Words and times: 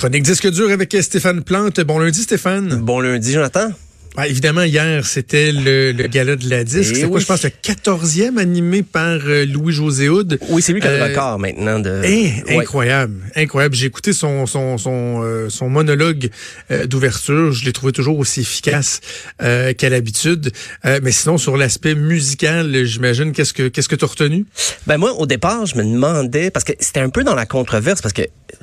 Chronique 0.00 0.22
disque 0.22 0.48
dur 0.50 0.70
avec 0.70 0.96
Stéphane 1.02 1.42
Plante. 1.44 1.78
Bon 1.82 1.98
lundi, 1.98 2.22
Stéphane. 2.22 2.76
Bon 2.76 3.00
lundi, 3.00 3.32
Jonathan. 3.34 3.68
Ah, 4.16 4.26
évidemment, 4.26 4.62
hier, 4.64 5.06
c'était 5.06 5.52
le, 5.52 5.92
le 5.92 6.06
gala 6.08 6.34
de 6.34 6.50
la 6.50 6.64
disque. 6.64 6.94
Eh 6.96 7.00
C'est 7.02 7.08
quoi, 7.08 7.20
je 7.20 7.26
pense, 7.26 7.44
le 7.44 7.50
14e 7.50 8.38
animé 8.38 8.82
par 8.82 9.18
euh, 9.24 9.46
Louis-José 9.46 10.08
Houd. 10.08 10.36
Oui, 10.48 10.62
c'est 10.62 10.72
lui 10.72 10.80
qui 10.80 10.88
a 10.88 10.90
le 10.96 11.00
Euh, 11.00 11.06
record 11.06 11.38
maintenant 11.38 11.78
de. 11.78 12.00
Eh, 12.04 12.32
Ouais. 12.48 12.56
incroyable, 12.58 13.14
incroyable. 13.36 13.76
J'ai 13.76 13.86
écouté 13.86 14.12
son 14.12 14.46
son 14.46 14.78
son, 14.78 15.22
euh, 15.22 15.48
son 15.48 15.68
monologue 15.68 16.28
euh, 16.72 16.86
d'ouverture. 16.86 17.52
Je 17.52 17.64
l'ai 17.64 17.72
trouvé 17.72 17.92
toujours 17.92 18.18
aussi 18.18 18.40
efficace 18.40 19.00
qu'à 19.38 19.88
l'habitude. 19.88 20.50
Mais 20.84 21.12
sinon, 21.12 21.38
sur 21.38 21.56
l'aspect 21.56 21.94
musical, 21.94 22.84
j'imagine 22.84 23.30
qu'est-ce 23.32 23.52
que 23.52 23.68
qu'est-ce 23.68 23.88
que 23.88 23.96
t'as 23.96 24.06
retenu? 24.08 24.44
Ben 24.88 24.96
moi, 24.98 25.12
au 25.12 25.26
départ, 25.26 25.66
je 25.66 25.76
me 25.76 25.84
demandais 25.84 26.50
parce 26.50 26.64
que 26.64 26.72
c'était 26.80 27.00
un 27.00 27.10
peu 27.10 27.22
dans 27.22 27.36
la 27.36 27.46
controverse 27.46 28.02
parce 28.02 28.12
que 28.12 28.22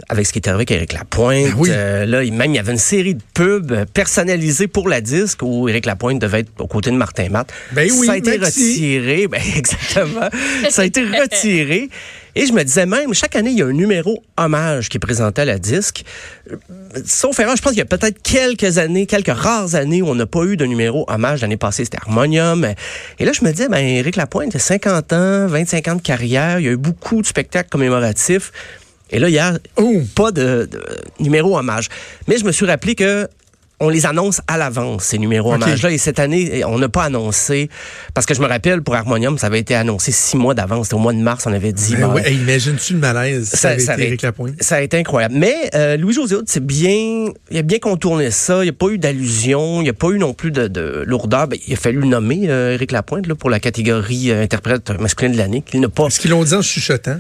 avec 0.10 0.26
ce 0.26 0.34
qui 0.34 0.40
est 0.40 0.48
arrivé 0.48 0.58
avec 0.62 0.72
Éric 0.72 0.94
Lapointe, 0.94 1.46
Ben 1.46 1.54
oui. 1.58 1.70
euh, 1.72 2.06
là, 2.06 2.24
il- 2.24 2.34
même 2.34 2.52
il 2.52 2.56
y 2.56 2.60
avait 2.60 2.72
une 2.72 2.78
série 2.78 3.16
de 3.16 3.22
pubs 3.34 3.72
euh, 3.72 3.86
personnalisées 3.94 4.68
pour 4.68 4.90
la 4.90 5.02
disque 5.02 5.40
où 5.42 5.68
Éric 5.70 5.86
Lapointe 5.86 6.20
devait 6.20 6.40
être 6.42 6.52
aux 6.60 6.68
côtés 6.68 6.92
de 6.92 6.96
Martin 6.96 7.30
Matt. 7.30 7.52
Ben 7.74 7.90
oui, 7.92 8.06
ça 8.08 8.14
a 8.14 8.18
été 8.18 8.38
retiré, 8.38 9.28
ben 9.28 9.42
exactement. 9.56 10.30
ça 10.70 10.82
a 10.82 10.86
été 10.86 11.04
retiré. 11.22 11.90
Et 12.36 12.46
je 12.46 12.54
me 12.54 12.62
disais 12.64 12.86
même, 12.86 13.16
chaque 13.16 13.36
année, 13.36 13.50
il 13.50 13.58
y 13.58 13.64
a 13.64 13.66
un 13.66 13.72
numéro 13.74 14.22
hommage 14.38 14.90
qui 14.90 14.98
est 14.98 15.00
présenté 15.00 15.42
à 15.42 15.46
la 15.46 15.58
disque. 15.58 16.04
Sauf 17.04 17.40
erreur, 17.40 17.56
je 17.56 17.62
pense 17.64 17.72
qu'il 17.72 17.80
y 17.80 17.82
a 17.82 17.86
peut-être 17.86 18.22
quelques 18.22 18.78
années, 18.78 19.08
quelques 19.08 19.30
rares 19.36 19.74
années 19.74 20.04
où 20.04 20.08
on 20.10 20.14
n'a 20.16 20.28
pas 20.28 20.44
eu 20.44 20.56
de 20.56 20.66
numéro 20.66 21.04
hommage. 21.08 21.42
L'année 21.42 21.58
passée, 21.58 21.84
c'était 21.84 21.98
Harmonium. 21.98 22.68
Et 23.18 23.26
là, 23.26 23.32
je 23.34 23.44
me 23.44 23.50
disais, 23.52 23.70
ben, 23.70 23.80
Éric 23.80 24.16
Lapointe, 24.18 24.50
il 24.54 24.58
a 24.58 24.60
50 24.60 25.14
ans, 25.14 25.48
25 25.48 25.88
ans 25.88 25.96
de 25.96 26.02
carrière. 26.02 26.60
Il 26.60 26.66
y 26.66 26.70
a 26.70 26.74
eu 26.74 26.78
beaucoup 26.78 27.24
de 27.24 27.28
spectacles 27.28 27.70
commémoratifs. 27.70 28.52
Et 29.12 29.20
là, 29.20 29.30
hier, 29.30 29.58
Oh. 29.78 30.02
pas 30.16 30.32
de, 30.32 30.68
de 30.70 30.82
numéro 31.20 31.58
hommage. 31.58 31.88
Mais 32.28 32.38
je 32.38 32.46
me 32.46 32.52
suis 32.52 32.66
rappelé 32.66 32.96
que 32.96 33.28
on 33.80 33.90
les 33.90 34.06
annonce 34.08 34.42
à 34.48 34.58
l'avance, 34.58 35.04
ces 35.04 35.20
numéros 35.20 35.54
OK. 35.54 35.62
hommages-là. 35.62 35.92
Et 35.92 35.98
cette 36.00 36.18
année, 36.20 36.64
on 36.66 36.80
n'a 36.80 36.90
pas 36.90 37.04
annoncé. 37.04 37.70
Parce 38.16 38.26
que 38.26 38.34
je 38.34 38.42
me 38.42 38.48
rappelle, 38.48 38.82
pour 38.82 38.96
Harmonium, 38.96 39.38
ça 39.38 39.48
avait 39.48 39.60
été 39.60 39.76
annoncé 39.76 40.12
six 40.12 40.36
mois 40.36 40.56
d'avance. 40.56 40.88
C'était 40.88 40.96
au 40.96 41.00
mois 41.00 41.14
de 41.14 41.20
mars, 41.20 41.44
on 41.46 41.54
avait 41.54 41.74
dit. 41.74 41.96
Ben 41.96 42.08
ben, 42.08 42.14
ouais, 42.16 42.28
hey, 42.32 42.38
Imagines-tu 42.38 42.94
le 42.94 43.00
malaise 43.00 43.50
ça, 43.50 43.70
avait 43.94 44.10
été 44.14 44.26
Lapointe? 44.26 44.56
ça 44.62 44.78
a 44.78 44.82
été 44.82 44.98
incroyable. 44.98 45.36
Mais 45.38 45.56
euh, 45.76 45.96
Louis-José 45.98 46.38
c'est 46.48 46.66
bien, 46.66 47.28
il 47.52 47.58
a 47.58 47.62
bien 47.62 47.78
contourné 47.80 48.32
ça. 48.32 48.60
Il 48.60 48.64
n'y 48.64 48.70
a 48.70 48.74
pas 48.74 48.88
eu 48.88 48.98
d'allusion, 48.98 49.82
il 49.82 49.84
n'y 49.84 49.90
a 49.90 49.94
pas 49.94 50.10
eu 50.10 50.18
non 50.18 50.34
plus 50.34 50.50
de, 50.52 50.68
de 50.68 51.04
lourdeur. 51.06 51.48
Ben, 51.48 51.60
il 51.68 51.74
a 51.74 51.78
fallu 51.78 52.00
nommer, 52.08 52.50
euh, 52.50 52.74
Éric 52.74 52.92
Lapointe, 52.92 53.28
là, 53.28 53.36
pour 53.36 53.50
la 53.52 53.60
catégorie 53.60 54.32
euh, 54.32 54.42
interprète 54.42 54.90
masculin 55.00 55.32
de 55.32 55.38
l'année, 55.38 55.62
qu'il 55.62 55.82
n'a 55.82 55.90
pas, 55.90 56.08
Est-ce 56.08 56.20
qu'ils 56.20 56.32
l'ont 56.32 56.44
dit 56.44 56.54
en 56.56 56.62
chuchotant 56.64 57.18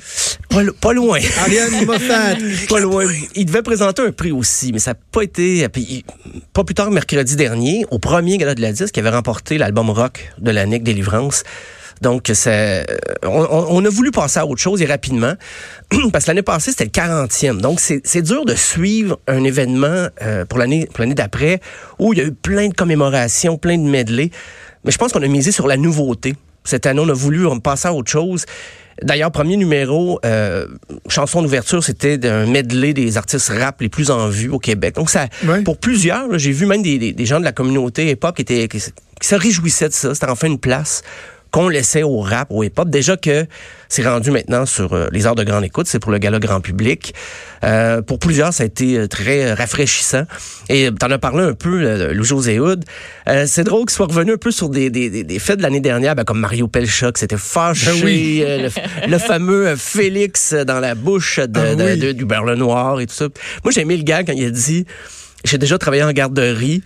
pas, 0.50 0.64
lo- 0.64 0.74
pas 0.74 0.94
loin. 0.94 1.20
Ariane 1.40 1.86
Moffat. 1.86 2.36
pas 2.70 2.80
loin. 2.80 3.06
Il 3.36 3.46
devait 3.46 3.62
présenter 3.62 4.02
un 4.02 4.12
prix 4.12 4.32
aussi, 4.32 4.72
mais 4.74 4.80
ça 4.80 4.92
n'a 4.92 4.98
pas 5.12 5.22
été. 5.22 5.68
puis 5.70 5.86
il- 5.90 6.04
pas 6.54 6.64
plus 6.64 6.76
tard, 6.76 6.92
mercredi 6.92 7.36
dernier, 7.36 7.86
au 7.92 8.00
premier 8.00 8.38
gala 8.38 8.56
de 8.56 8.62
la 8.62 8.72
disque, 8.72 8.98
il 8.98 9.00
avait 9.02 9.16
remporté 9.16 9.58
l'album 9.58 9.90
rock 9.90 10.32
de 10.40 10.52
l'année 10.52 10.80
Délivrance. 10.80 11.44
Donc, 12.02 12.30
c'est, 12.34 12.86
on, 13.24 13.84
a 13.84 13.90
voulu 13.90 14.12
passer 14.12 14.40
à 14.40 14.46
autre 14.46 14.62
chose 14.62 14.82
et 14.82 14.86
rapidement, 14.86 15.34
parce 16.12 16.26
que 16.26 16.30
l'année 16.30 16.44
passée, 16.44 16.72
c'était 16.72 16.86
le 16.86 16.92
40e. 16.92 17.60
Donc, 17.60 17.80
c'est 17.80 18.22
dur 18.22 18.46
de 18.46 18.56
suivre 18.56 19.20
un 19.28 19.44
événement 19.44 20.08
euh, 20.22 20.46
pour 20.46 20.60
l'année 20.60 20.88
d'après 20.98 21.60
où 22.00 22.14
il 22.14 22.20
y 22.20 22.22
a 22.22 22.26
eu 22.26 22.34
plein 22.34 22.68
de 22.70 22.74
commémorations, 22.74 23.58
plein 23.58 23.78
de 23.78 23.88
medley. 23.88 24.30
Mais 24.84 24.92
je 24.92 24.98
pense 24.98 25.12
qu'on 25.12 25.24
a 25.24 25.28
misé 25.28 25.52
sur 25.52 25.68
la 25.68 25.78
nouveauté. 25.78 26.36
Cette 26.64 26.86
année, 26.86 27.02
on 27.04 27.10
a 27.10 27.14
voulu 27.14 27.48
passer 27.62 27.88
à 27.88 27.94
autre 27.94 28.12
chose. 28.12 28.46
D'ailleurs, 29.04 29.32
premier 29.32 29.58
numéro, 29.58 30.20
euh, 30.26 30.68
chanson 31.08 31.42
d'ouverture, 31.42 31.84
c'était 31.84 32.26
un 32.28 32.46
medley 32.48 32.94
des 32.94 33.18
artistes 33.18 33.50
rap 33.50 33.80
les 33.82 33.90
plus 33.90 34.10
en 34.10 34.28
vue 34.30 34.50
au 34.50 34.60
Québec. 34.60 34.96
Donc, 34.96 35.10
ça, 35.10 35.28
pour 35.64 35.78
plusieurs, 35.78 36.38
j'ai 36.40 36.52
vu 36.52 36.66
même 36.66 36.82
des, 36.82 36.98
des- 36.98 37.14
des 37.14 37.26
gens 37.26 37.40
de 37.40 37.46
la 37.46 37.52
communauté 37.52 38.10
hip-hop 38.10 38.36
qui, 38.36 38.42
étaient, 38.42 38.68
qui, 38.68 38.80
se- 38.80 38.90
qui 39.22 39.28
se 39.28 39.36
réjouissaient 39.36 39.90
de 39.90 39.94
ça. 39.94 40.14
C'était 40.14 40.30
enfin 40.30 40.48
une 40.48 40.60
place 40.60 41.04
qu'on 41.58 41.70
laissait 41.70 42.04
au 42.04 42.20
rap, 42.20 42.48
au 42.52 42.64
hip-hop. 42.64 42.88
Déjà 42.90 43.18
que 43.18 43.48
c'est 43.90 44.08
rendu 44.08 44.30
maintenant 44.30 44.68
sur 44.68 44.94
euh, 44.94 45.08
les 45.12 45.26
heures 45.26 45.34
de 45.34 45.44
grande 45.44 45.64
écoute, 45.64 45.88
c'est 45.88 45.98
pour 45.98 46.12
le 46.12 46.20
gala 46.20 46.38
grand 46.38 46.62
public. 46.62 47.16
Euh, 47.64 48.04
pour 48.04 48.20
plusieurs, 48.20 48.54
ça 48.54 48.62
a 48.62 48.66
été 48.68 48.96
euh, 48.98 49.08
très 49.08 49.54
rafraîchissant. 49.56 50.24
Et 50.70 50.90
t'en 51.00 51.10
as 51.10 51.18
parlé 51.18 51.44
un 51.44 51.54
peu, 51.54 51.82
euh, 51.82 52.14
Louis-José 52.14 52.60
Hood. 52.60 52.86
Euh, 53.28 53.46
c'est 53.48 53.64
drôle 53.64 53.82
qu'il 53.88 53.92
soit 53.96 54.06
revenu 54.06 54.34
un 54.34 54.38
peu 54.38 54.52
sur 54.52 54.70
des, 54.70 54.92
des, 54.92 55.24
des, 55.24 55.40
faits 55.40 55.58
de 55.58 55.64
l'année 55.64 55.80
dernière, 55.80 56.14
ben, 56.16 56.26
comme 56.26 56.40
Mario 56.40 56.68
Pelcha, 56.68 57.12
qui 57.12 57.20
s'était 57.22 57.38
fâché, 57.38 57.88
Ben 57.92 58.06
oui. 58.06 58.44
euh, 58.46 58.70
le, 59.06 59.12
le 59.12 59.18
fameux 59.18 59.68
euh, 59.70 59.76
Félix 59.76 60.54
dans 60.54 60.80
la 60.80 60.94
bouche 60.94 61.40
de, 61.40 61.60
Ah 61.60 61.74
de- 61.76 61.84
oui. 61.84 61.98
de- 61.98 62.12
du 62.12 62.26
beurre 62.26 62.56
noir 62.56 63.00
et 63.02 63.08
tout 63.08 63.16
ça. 63.16 63.28
Moi, 63.64 63.72
j'ai 63.72 63.82
aimé 63.82 63.98
le 63.98 64.04
gars 64.04 64.24
quand 64.24 64.34
il 64.34 64.46
a 64.46 64.52
dit... 64.52 64.86
J'ai 65.46 65.58
déjà 65.58 65.78
travaillé 65.78 66.04
en 66.04 66.12
garderie 66.12 66.82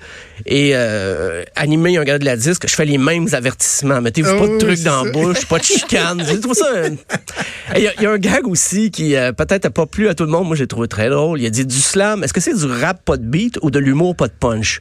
et 0.46 0.72
euh, 0.76 1.44
animé 1.56 1.98
un 1.98 2.04
gars 2.04 2.20
de 2.20 2.26
la 2.26 2.36
disque. 2.36 2.68
Je 2.68 2.76
fais 2.76 2.86
les 2.86 2.98
mêmes 2.98 3.28
avertissements. 3.32 4.02
Mettez-vous 4.02 4.32
Oh, 4.36 4.40
pas 4.40 4.48
de 4.48 4.58
trucs 4.58 4.84
dans 4.84 5.04
la 5.06 5.12
bouche, 5.12 5.46
pas 5.48 5.58
de 5.58 5.64
chicane. 5.64 6.24
J'ai 6.28 6.40
trouvé 6.40 6.56
ça. 6.56 6.66
et 7.76 7.78
Il 7.78 7.84
y, 7.84 7.88
a- 7.88 7.94
il 7.98 8.04
y 8.04 8.06
a 8.06 8.12
un 8.12 8.18
gag 8.18 8.48
aussi 8.48 8.92
qui 8.92 9.16
euh, 9.16 9.32
peut-être 9.32 9.64
n'a 9.64 9.70
pas 9.70 9.86
plu 9.86 10.10
à 10.10 10.14
tout 10.16 10.26
le 10.26 10.30
monde. 10.32 10.48
Moi, 10.48 10.56
j'ai 10.56 10.68
trouvé 10.68 10.88
très 10.88 11.10
drôle. 11.10 11.40
Il 11.42 11.46
a 11.46 11.50
dit 11.50 11.66
du 11.66 11.80
slam. 11.80 12.24
Est-ce 12.24 12.34
que 12.34 12.42
c'est 12.42 12.54
du 12.54 12.66
rap 12.66 13.04
pas 13.06 13.18
de 13.18 13.24
beat 13.26 13.58
ou 13.62 13.72
de 13.72 13.80
l'humour 13.80 14.16
pas 14.16 14.28
de 14.28 14.34
punch? 14.38 14.80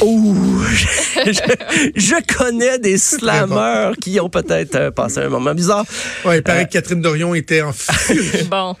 Ouh, 0.00 0.62
je, 0.74 1.32
je- 1.32 1.90
je 1.94 2.34
connais 2.36 2.78
des 2.78 2.96
slammers 2.98 3.92
qui 4.00 4.18
ont 4.20 4.28
peut-être 4.30 4.74
euh, 4.76 4.90
passé 4.90 5.18
un 5.20 5.28
moment 5.28 5.54
bizarre. 5.54 5.84
Ouais, 6.24 6.38
il 6.38 6.42
paraît 6.42 6.60
Euh, 6.62 6.64
que 6.64 6.72
Catherine 6.72 7.00
Dorion 7.02 7.34
était 7.34 7.62
en 7.62 7.72
furie. 7.72 8.44
Bon. 8.50 8.74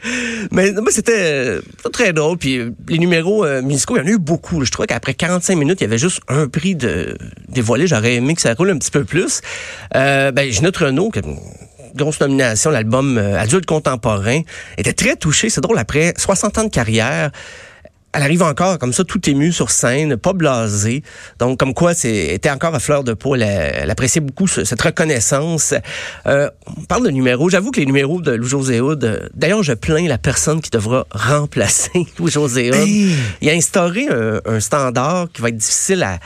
Mais, 0.50 0.72
mais 0.72 0.90
c'était 0.90 1.12
euh, 1.18 1.60
très 1.92 2.12
drôle. 2.12 2.38
Puis 2.38 2.60
les 2.88 2.98
numéros 2.98 3.44
euh, 3.44 3.62
musicaux, 3.62 3.96
il 3.96 4.00
y 4.00 4.02
en 4.02 4.06
a 4.06 4.10
eu 4.10 4.18
beaucoup. 4.18 4.58
là. 4.60 4.64
Je 4.66 4.70
trouvais 4.70 4.86
qu'après 4.86 5.14
45 5.14 5.56
minutes, 5.56 5.80
il 5.80 5.84
y 5.84 5.86
avait 5.86 5.98
juste 5.98 6.20
un 6.28 6.48
prix 6.48 6.74
de 6.74 7.16
dévoilé. 7.48 7.86
J'aurais 7.86 8.14
aimé 8.14 8.34
que 8.34 8.40
ça 8.42 8.54
roule 8.54 8.70
un 8.70 8.78
petit 8.78 8.90
peu 8.90 9.04
plus. 9.04 9.40
Euh, 9.94 10.30
ben, 10.32 10.50
Ginette 10.50 10.76
Renault, 10.78 11.10
qui 11.10 11.18
a 11.18 11.22
une 11.26 11.38
grosse 11.94 12.20
nomination, 12.20 12.70
l'album 12.70 13.18
euh, 13.18 13.38
Adulte 13.38 13.66
contemporain, 13.66 14.40
était 14.78 14.92
très 14.94 15.16
touché. 15.16 15.50
C'est 15.50 15.60
drôle, 15.60 15.78
après 15.78 16.14
60 16.16 16.58
ans 16.58 16.64
de 16.64 16.70
carrière, 16.70 17.30
elle 18.14 18.22
arrive 18.22 18.42
encore 18.42 18.78
comme 18.78 18.92
ça, 18.92 19.04
tout 19.04 19.28
émue 19.30 19.52
sur 19.52 19.70
scène, 19.70 20.16
pas 20.16 20.32
blasée. 20.34 21.02
Donc, 21.38 21.58
comme 21.58 21.72
quoi, 21.74 21.94
c'est 21.94 22.26
était 22.34 22.50
encore 22.50 22.74
à 22.74 22.78
fleur 22.80 23.04
de 23.04 23.14
peau. 23.14 23.34
Elle, 23.34 23.42
elle 23.42 23.90
appréciait 23.90 24.20
beaucoup 24.20 24.46
ce- 24.46 24.64
cette 24.64 24.82
reconnaissance. 24.82 25.74
Euh, 26.26 26.50
on 26.76 26.82
parle 26.82 27.04
de 27.04 27.10
numéros. 27.10 27.48
J'avoue 27.48 27.70
que 27.70 27.80
les 27.80 27.86
numéros 27.86 28.20
de 28.20 28.32
Louis-José 28.32 28.80
Hood, 28.80 29.04
euh, 29.04 29.28
d'ailleurs, 29.34 29.62
je 29.62 29.72
plains 29.72 30.06
la 30.08 30.18
personne 30.18 30.60
qui 30.60 30.70
devra 30.70 31.06
remplacer 31.12 31.90
Louis-José. 32.18 32.70
Hey! 32.74 33.14
Il 33.40 33.48
a 33.48 33.52
instauré 33.52 34.08
un, 34.08 34.40
un 34.44 34.60
standard 34.60 35.28
qui 35.32 35.40
va 35.42 35.48
être 35.48 35.56
difficile 35.56 36.02
à, 36.02 36.18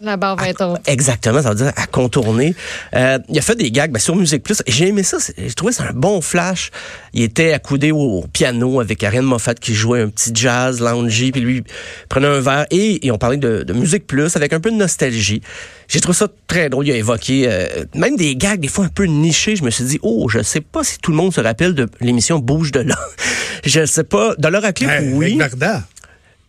La 0.00 0.16
barre 0.18 0.36
va 0.36 0.48
être 0.50 0.64
haute. 0.64 0.80
Exactement, 0.86 1.40
ça 1.40 1.50
veut 1.50 1.54
dire 1.54 1.72
à 1.74 1.86
contourner. 1.86 2.54
Euh, 2.94 3.18
il 3.30 3.38
a 3.38 3.40
fait 3.40 3.54
des 3.54 3.70
gags 3.70 3.90
ben, 3.90 3.98
sur 3.98 4.14
Musique 4.14 4.42
Plus. 4.42 4.62
J'ai 4.66 4.88
aimé 4.88 5.02
ça. 5.02 5.16
J'ai 5.38 5.54
trouvé 5.54 5.72
ça 5.72 5.84
un 5.88 5.92
bon 5.94 6.20
flash. 6.20 6.70
Il 7.14 7.22
était 7.22 7.52
accoudé 7.54 7.92
au, 7.92 7.98
au 7.98 8.26
piano 8.30 8.80
avec 8.80 9.02
Ariane 9.02 9.24
Moffat 9.24 9.54
qui 9.54 9.74
jouait 9.74 10.02
un 10.02 10.08
petit 10.08 10.32
jazz, 10.34 10.80
loungy, 10.80 11.32
puis 11.32 11.40
lui 11.40 11.64
prenait 12.10 12.26
un 12.26 12.40
verre. 12.40 12.66
Et, 12.70 13.06
et 13.06 13.10
on 13.10 13.16
parlait 13.16 13.38
de, 13.38 13.62
de 13.62 13.72
Musique 13.72 14.06
Plus 14.06 14.36
avec 14.36 14.52
un 14.52 14.60
peu 14.60 14.70
de 14.70 14.76
nostalgie. 14.76 15.40
J'ai 15.88 16.00
trouvé 16.00 16.16
ça 16.16 16.28
très 16.46 16.68
drôle. 16.68 16.86
Il 16.86 16.92
a 16.92 16.96
évoqué 16.96 17.44
euh, 17.48 17.84
même 17.94 18.16
des 18.16 18.36
gags 18.36 18.60
des 18.60 18.68
fois 18.68 18.84
un 18.84 18.88
peu 18.88 19.04
nichés. 19.04 19.56
Je 19.56 19.64
me 19.64 19.70
suis 19.70 19.84
dit, 19.84 19.98
oh, 20.02 20.28
je 20.28 20.42
sais 20.42 20.60
pas 20.60 20.84
si 20.84 20.98
tout 20.98 21.10
le 21.10 21.16
monde 21.16 21.32
se 21.32 21.40
rappelle 21.40 21.74
de 21.74 21.88
l'émission 22.00 22.38
Bouge 22.38 22.70
de 22.72 22.80
là. 22.80 22.98
je 23.64 23.86
sais 23.86 24.04
pas. 24.04 24.34
De 24.36 24.48
l'heure 24.48 24.64
à 24.64 24.72
clip, 24.72 24.90
Hey, 24.90 25.12
oui. 25.14 25.36
Varda. 25.38 25.84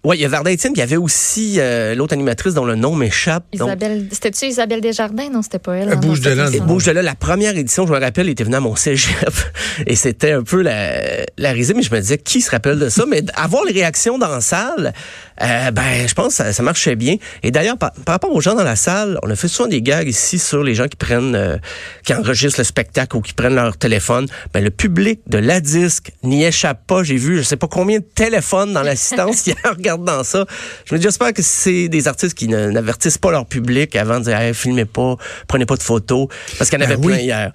Oui, 0.04 0.18
il 0.18 0.22
y 0.22 0.26
a 0.26 0.30
Varda 0.30 0.52
Étienne, 0.52 0.74
puis 0.74 0.80
il 0.80 0.84
y 0.84 0.88
avait 0.88 0.96
aussi 0.96 1.56
euh, 1.58 1.96
l'autre 1.96 2.14
animatrice 2.14 2.54
dont 2.54 2.66
le 2.66 2.76
nom 2.76 2.96
m'échappe. 2.96 3.46
Isabelle, 3.52 4.08
c'était-tu 4.12 4.46
Isabelle 4.46 4.80
Desjardins? 4.80 5.30
Non, 5.30 5.42
c'était 5.42 5.60
pas 5.60 5.76
elle. 5.76 5.92
Hein, 5.92 5.96
bouge 5.98 6.22
non, 6.22 6.32
de 6.32 6.36
là. 6.36 6.50
Bouge 6.62 6.86
de 6.86 6.92
là, 6.92 7.02
la 7.02 7.16
première 7.16 7.58
édition, 7.58 7.86
je 7.86 7.92
me 7.92 8.00
rappelle, 8.00 8.28
il 8.28 8.32
était 8.32 8.44
venu 8.44 8.56
à 8.56 8.60
mon 8.60 8.76
cégep 8.76 9.34
et 9.88 9.96
c'était 9.96 10.32
un 10.32 10.44
peu 10.44 10.62
la, 10.62 11.26
la 11.38 11.52
risée, 11.52 11.74
mais 11.74 11.82
je 11.82 11.94
me 11.94 12.00
disais, 12.00 12.18
qui 12.18 12.42
se 12.42 12.52
rappelle 12.52 12.80
de 12.80 12.90
ça? 12.90 13.06
Mais 13.08 13.24
avoir 13.36 13.66
les 13.66 13.74
réactions 13.74 14.18
dans 14.18 14.30
la 14.30 14.40
salle, 14.42 14.94
euh, 15.42 15.72
ben, 15.72 16.08
je 16.08 16.14
pense 16.14 16.30
que 16.30 16.34
ça, 16.34 16.54
ça 16.54 16.64
marchait 16.64 16.96
bien. 16.96 17.18
Et 17.44 17.52
d'ailleurs, 17.52 17.78
par, 17.78 17.92
par 17.92 18.14
rapport 18.14 18.34
aux 18.34 18.42
gens 18.42 18.56
dans 18.56 18.64
la 18.64 18.76
salle, 18.76 19.20
on 19.24 19.30
a 19.30 19.36
fait 19.36 19.48
souvent 19.48 19.68
des 19.68 19.82
gags 19.82 20.08
ici 20.08 20.40
sur 20.40 20.64
les 20.64 20.76
gens 20.76 20.88
qui 20.88 20.96
prennent, 20.96 21.36
euh, 21.36 21.58
qui 22.06 22.14
enregistrent 22.14 22.60
le 22.60 22.66
spectacle 22.66 23.18
ou 23.18 23.22
qui 23.22 23.34
prennent 23.34 23.56
leur 23.56 23.78
téléphone. 23.78 24.28
Ben, 24.54 24.64
le 24.64 24.72
public 24.72 25.20
de 25.28 25.38
la 25.38 25.60
disque 25.60 26.12
n'y 26.24 26.46
échappe 26.46 26.86
pas. 26.88 27.04
J'ai 27.04 27.18
vu, 27.18 27.38
je 27.38 27.42
sais 27.44 27.58
pas 27.58 27.68
combien 27.68 28.00
de 28.00 28.06
téléphones 28.06 28.74
dans 28.74 28.84
l'assistance 28.84 29.46
hier 29.48 29.58
en 29.90 29.97
regardant 29.98 30.24
ça. 30.24 30.46
Je 30.86 30.94
me 30.96 31.00
dis, 31.00 31.04
j'espère 31.04 31.34
que 31.34 31.42
c'est 31.42 31.88
des 31.90 32.08
artistes 32.08 32.34
qui 32.38 32.48
n'avertissent 32.48 33.18
pas 33.18 33.32
leur 33.32 33.46
public 33.46 33.96
avant 33.96 34.20
de 34.20 34.26
dire, 34.26 34.40
hey, 34.40 34.54
filmez 34.54 34.86
pas, 34.86 35.16
prenez 35.48 35.66
pas 35.66 35.76
de 35.76 35.84
photos, 35.84 36.28
parce 36.58 36.70
qu'il 36.70 36.80
y 36.80 36.84
en 36.84 36.88
Ben 36.88 36.94
avait 36.94 37.06
oui. 37.06 37.14
plein 37.14 37.22
hier. 37.22 37.52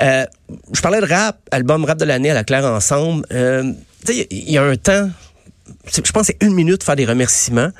Euh, 0.00 0.24
je 0.72 0.80
parlais 0.80 1.00
de 1.00 1.06
rap, 1.06 1.38
album 1.50 1.84
rap 1.84 1.98
de 1.98 2.04
l'année 2.04 2.30
à 2.30 2.34
la 2.34 2.44
Claire 2.44 2.64
Ensemble. 2.64 3.24
Euh, 3.32 3.62
tu 4.06 4.12
sais, 4.14 4.26
il 4.30 4.50
y 4.50 4.58
a 4.58 4.62
un 4.62 4.76
temps, 4.76 5.10
c'est- 5.86 6.06
je 6.06 6.12
pense 6.12 6.26
que 6.28 6.34
c'est 6.38 6.46
une 6.46 6.54
minute 6.54 6.78
de 6.78 6.84
faire 6.84 6.96
des 6.96 7.04
remerciements. 7.06 7.70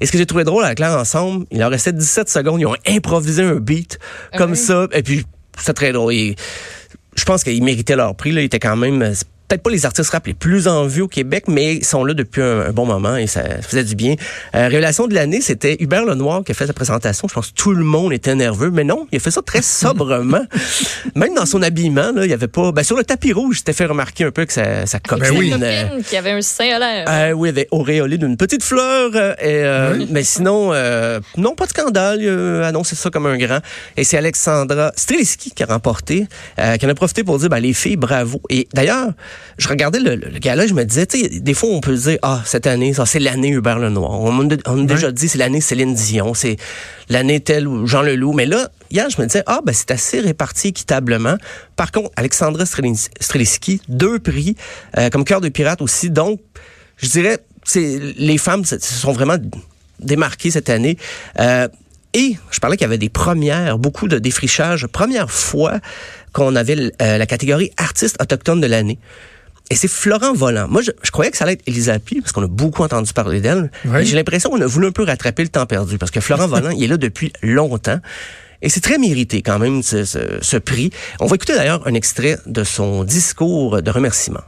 Et 0.00 0.06
ce 0.06 0.12
que 0.12 0.18
j'ai 0.18 0.26
trouvé 0.26 0.44
drôle 0.44 0.64
à 0.64 0.68
la 0.68 0.74
Claire 0.74 0.92
Ensemble, 0.96 1.46
il 1.50 1.58
leur 1.58 1.70
restait 1.70 1.92
17 1.92 2.28
secondes, 2.28 2.60
ils 2.60 2.66
ont 2.66 2.76
improvisé 2.86 3.42
un 3.42 3.54
beat 3.56 3.98
comme 4.36 4.52
oui? 4.52 4.56
ça, 4.56 4.86
et 4.92 5.02
puis 5.02 5.24
c'était 5.58 5.72
très 5.74 5.92
drôle. 5.92 6.12
Et 6.12 6.36
je 7.16 7.24
pense 7.24 7.42
qu'ils 7.44 7.62
méritaient 7.64 7.96
leur 7.96 8.14
prix. 8.14 8.32
Là. 8.32 8.42
Ils 8.42 8.44
étaient 8.44 8.60
quand 8.60 8.76
même, 8.76 9.02
euh, 9.02 9.12
c'est 9.14 9.26
peut-être 9.48 9.62
pas 9.62 9.70
les 9.70 9.86
artistes 9.86 10.10
rap 10.10 10.26
les 10.26 10.34
plus 10.34 10.68
en 10.68 10.86
vue 10.86 11.02
au 11.02 11.08
Québec, 11.08 11.44
mais 11.48 11.76
ils 11.76 11.84
sont 11.84 12.04
là 12.04 12.12
depuis 12.14 12.42
un, 12.42 12.60
un 12.66 12.70
bon 12.72 12.84
moment 12.86 13.16
et 13.16 13.26
ça 13.26 13.42
faisait 13.62 13.84
du 13.84 13.94
bien. 13.94 14.14
Euh, 14.54 14.64
révélation 14.68 15.06
de 15.06 15.14
l'année, 15.14 15.40
c'était 15.40 15.76
Hubert 15.80 16.04
Lenoir 16.04 16.44
qui 16.44 16.52
a 16.52 16.54
fait 16.54 16.66
sa 16.66 16.72
présentation. 16.74 17.28
Je 17.28 17.34
pense 17.34 17.48
que 17.48 17.54
tout 17.54 17.72
le 17.72 17.84
monde 17.84 18.12
était 18.12 18.34
nerveux, 18.34 18.70
mais 18.70 18.84
non, 18.84 19.06
il 19.10 19.16
a 19.16 19.20
fait 19.20 19.30
ça 19.30 19.40
très 19.42 19.62
sobrement. 19.62 20.44
Même 21.14 21.34
dans 21.34 21.46
son 21.46 21.62
habillement, 21.62 22.12
là, 22.14 22.24
il 22.24 22.30
y 22.30 22.34
avait 22.34 22.48
pas. 22.48 22.72
Ben, 22.72 22.82
sur 22.82 22.96
le 22.96 23.04
tapis 23.04 23.32
rouge, 23.32 23.56
il 23.56 23.58
s'était 23.58 23.72
fait 23.72 23.86
remarquer 23.86 24.24
un 24.24 24.30
peu 24.30 24.44
que 24.44 24.52
sa, 24.52 24.84
sa 24.86 25.00
copine. 25.00 25.24
Ben 25.30 25.36
oui. 25.38 25.52
euh, 25.62 25.88
Copine 25.88 26.04
qui 26.04 26.16
avait 26.16 26.32
un 26.32 26.42
sein 26.42 26.76
à 26.76 26.78
l'air. 26.78 27.04
euh, 27.08 27.32
oui, 27.32 27.48
il 27.48 27.50
avait 27.52 27.68
auréolé 27.70 28.18
d'une 28.18 28.36
petite 28.36 28.62
fleur. 28.62 29.10
euh, 29.14 29.32
et, 29.40 29.64
euh, 29.64 30.04
Mais 30.10 30.22
sinon, 30.24 30.70
euh, 30.72 31.20
non, 31.36 31.54
pas 31.54 31.64
de 31.64 31.70
scandale. 31.70 32.20
Il 32.22 32.28
a 32.28 32.66
annoncé 32.66 32.96
ça 32.96 33.08
comme 33.10 33.26
un 33.26 33.38
grand. 33.38 33.60
Et 33.96 34.04
c'est 34.04 34.18
Alexandra 34.18 34.92
Streliski 34.96 35.52
qui 35.52 35.62
a 35.62 35.66
remporté, 35.66 36.26
euh, 36.58 36.76
qui 36.76 36.86
en 36.86 36.88
a 36.90 36.94
profité 36.94 37.24
pour 37.24 37.38
dire, 37.38 37.48
ben, 37.48 37.60
les 37.60 37.72
filles, 37.72 37.96
bravo. 37.96 38.40
Et 38.50 38.68
d'ailleurs, 38.74 39.08
je 39.58 39.68
regardais 39.68 39.98
le, 40.00 40.14
le, 40.14 40.28
le 40.28 40.38
gala, 40.38 40.66
je 40.66 40.74
me 40.74 40.84
disais, 40.84 41.06
tu 41.06 41.20
sais, 41.20 41.40
des 41.40 41.54
fois, 41.54 41.70
on 41.70 41.80
peut 41.80 41.94
dire, 41.96 42.18
ah, 42.22 42.42
cette 42.44 42.66
année, 42.66 42.92
ça, 42.94 43.06
c'est 43.06 43.18
l'année 43.18 43.50
Hubert 43.50 43.78
Lenoir. 43.78 44.20
On 44.20 44.32
m'a 44.32 44.44
déjà 44.84 45.10
dit, 45.12 45.28
c'est 45.28 45.38
l'année 45.38 45.60
Céline 45.60 45.94
Dion, 45.94 46.34
c'est 46.34 46.56
l'année 47.08 47.40
telle 47.40 47.66
ou 47.66 47.86
Jean 47.86 48.02
Leloup. 48.02 48.32
Mais 48.32 48.46
là, 48.46 48.70
hier, 48.90 49.08
je 49.10 49.20
me 49.20 49.26
disais, 49.26 49.42
ah, 49.46 49.60
ben, 49.64 49.72
c'est 49.74 49.90
assez 49.90 50.20
réparti 50.20 50.68
équitablement. 50.68 51.36
Par 51.76 51.92
contre, 51.92 52.10
Alexandra 52.16 52.64
Strelis- 52.64 53.08
Streliski, 53.20 53.80
deux 53.88 54.18
prix, 54.18 54.56
euh, 54.96 55.10
comme 55.10 55.24
cœur 55.24 55.40
de 55.40 55.48
pirate 55.48 55.82
aussi. 55.82 56.10
Donc, 56.10 56.40
je 56.96 57.08
dirais, 57.08 57.38
c'est 57.64 57.98
les 58.16 58.38
femmes 58.38 58.64
se 58.64 58.78
se 58.78 58.94
sont 58.94 59.12
vraiment 59.12 59.36
démarquées 60.00 60.50
cette 60.50 60.70
année. 60.70 60.96
Euh, 61.38 61.68
et 62.14 62.36
je 62.50 62.58
parlais 62.58 62.76
qu'il 62.76 62.84
y 62.84 62.86
avait 62.86 62.98
des 62.98 63.10
premières, 63.10 63.78
beaucoup 63.78 64.08
de 64.08 64.18
défrichages. 64.18 64.86
Première 64.86 65.30
fois 65.30 65.78
qu'on 66.38 66.56
avait 66.56 66.92
euh, 67.02 67.18
la 67.18 67.26
catégorie 67.26 67.70
artiste 67.76 68.16
autochtone 68.22 68.60
de 68.60 68.66
l'année. 68.66 68.98
Et 69.70 69.74
c'est 69.74 69.88
Florent 69.88 70.32
Volant. 70.32 70.66
Moi, 70.68 70.80
je, 70.80 70.92
je 71.02 71.10
croyais 71.10 71.30
que 71.30 71.36
ça 71.36 71.44
allait 71.44 71.52
être 71.54 71.62
Elisa 71.66 71.98
Pi, 71.98 72.20
parce 72.20 72.32
qu'on 72.32 72.42
a 72.42 72.46
beaucoup 72.48 72.82
entendu 72.82 73.12
parler 73.12 73.40
d'elle. 73.40 73.70
Oui. 73.84 74.06
J'ai 74.06 74.16
l'impression 74.16 74.48
qu'on 74.48 74.60
a 74.62 74.66
voulu 74.66 74.86
un 74.86 74.92
peu 74.92 75.02
rattraper 75.04 75.42
le 75.42 75.50
temps 75.50 75.66
perdu, 75.66 75.98
parce 75.98 76.10
que 76.10 76.20
Florent 76.20 76.46
Volant, 76.48 76.70
il 76.70 76.82
est 76.84 76.86
là 76.86 76.96
depuis 76.96 77.32
longtemps. 77.42 78.00
Et 78.62 78.70
c'est 78.70 78.80
très 78.80 78.98
mérité 78.98 79.42
quand 79.42 79.58
même, 79.58 79.82
ce, 79.82 80.04
ce- 80.04 80.38
ce 80.40 80.56
prix. 80.56 80.90
On 81.20 81.26
va 81.26 81.34
écouter 81.36 81.54
d'ailleurs 81.54 81.86
un 81.86 81.94
extrait 81.94 82.38
de 82.46 82.64
son 82.64 83.04
discours 83.04 83.82
de 83.82 83.90
remerciement. 83.90 84.40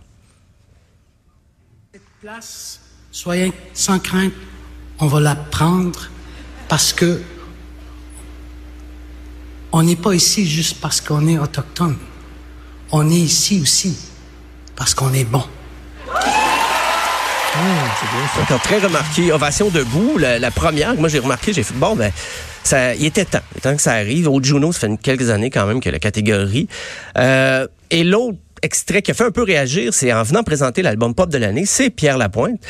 place, 2.21 2.81
soyez 3.13 3.53
sans 3.73 3.99
crainte, 3.99 4.33
on 4.99 5.07
va 5.07 5.21
la 5.21 5.35
prendre 5.35 6.09
parce 6.69 6.93
que 6.93 7.21
on 9.73 9.83
n'est 9.83 9.97
pas 9.97 10.15
ici 10.15 10.47
juste 10.47 10.81
parce 10.81 11.01
qu'on 11.01 11.27
est 11.27 11.39
autochtone. 11.39 11.97
On 12.93 13.09
est 13.11 13.15
ici 13.15 13.61
aussi 13.63 13.97
parce 14.77 14.95
qu'on 14.95 15.13
est 15.13 15.25
bon. 15.25 15.45
Encore 18.41 18.63
très 18.63 18.79
remarqué. 18.79 19.33
Ovation 19.33 19.69
debout. 19.69 20.19
La, 20.19 20.51
première, 20.51 20.95
moi 20.95 21.09
j'ai 21.09 21.19
remarqué, 21.19 21.53
j'ai 21.53 21.63
fait 21.63 21.75
bon, 21.75 21.95
ben, 21.97 22.13
ça, 22.63 22.95
il 22.95 23.05
était 23.05 23.25
temps. 23.25 23.41
Temps 23.63 23.77
que 23.77 23.83
ça 23.83 23.93
arrive. 23.93 24.29
Au 24.29 24.43
Juno, 24.43 24.73
ça 24.73 24.81
fait 24.81 24.97
quelques 24.97 25.31
années 25.31 25.51
quand 25.51 25.67
même 25.67 25.81
que 25.81 25.91
la 25.91 25.99
catégorie. 25.99 26.69
Euh, 27.19 27.67
et 27.91 28.05
l'autre 28.05 28.39
extrait 28.63 29.03
qui 29.03 29.11
a 29.11 29.15
fait 29.15 29.25
un 29.25 29.31
peu 29.31 29.43
réagir, 29.43 29.95
c'est 29.95 30.13
en 30.13 30.23
venant 30.23 30.43
présenter 30.43 30.83
l'album 30.83 31.15
pop 31.15 31.31
de 31.31 31.39
l'année, 31.39 31.65
c'est 31.67 31.91
Pierre 31.91 32.19
Lapointe. 32.19 32.61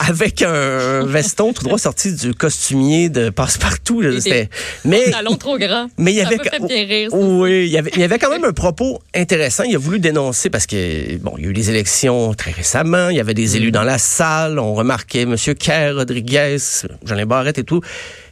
Avec 0.00 0.42
un 0.42 1.04
veston 1.06 1.52
tout 1.52 1.64
droit 1.64 1.78
sorti 1.78 2.14
du 2.14 2.34
costumier 2.34 3.08
de 3.08 3.30
Passepartout. 3.30 4.02
C'était, 4.20 4.48
mais, 4.84 5.10
Talon 5.10 5.36
trop 5.36 5.58
grand. 5.58 5.88
mais 5.98 6.12
il 6.12 6.16
y 6.16 6.20
avait 6.20 6.36
m'a 6.36 6.44
fait 6.44 6.58
bien 6.60 6.86
rire, 6.86 7.10
ça. 7.10 7.16
oui, 7.16 7.66
il 7.66 7.72
y 7.72 7.78
avait 7.78 7.90
il 7.94 8.00
y 8.00 8.04
avait 8.04 8.18
quand 8.18 8.30
même 8.30 8.44
un 8.44 8.52
propos 8.52 9.00
intéressant. 9.14 9.64
Il 9.64 9.74
a 9.74 9.78
voulu 9.78 9.98
dénoncer 9.98 10.50
parce 10.50 10.66
que 10.66 11.16
bon, 11.18 11.34
il 11.38 11.44
y 11.44 11.46
a 11.46 11.50
eu 11.50 11.52
des 11.52 11.70
élections 11.70 12.34
très 12.34 12.50
récemment, 12.50 13.08
il 13.08 13.16
y 13.16 13.20
avait 13.20 13.34
des 13.34 13.56
élus 13.56 13.72
dans 13.72 13.84
la 13.84 13.98
salle, 13.98 14.58
on 14.58 14.74
remarquait 14.74 15.22
M. 15.22 15.36
Kerr, 15.58 15.96
Rodriguez, 15.96 16.58
Jean 17.04 17.26
Barrette 17.26 17.58
et 17.58 17.64
tout. 17.64 17.80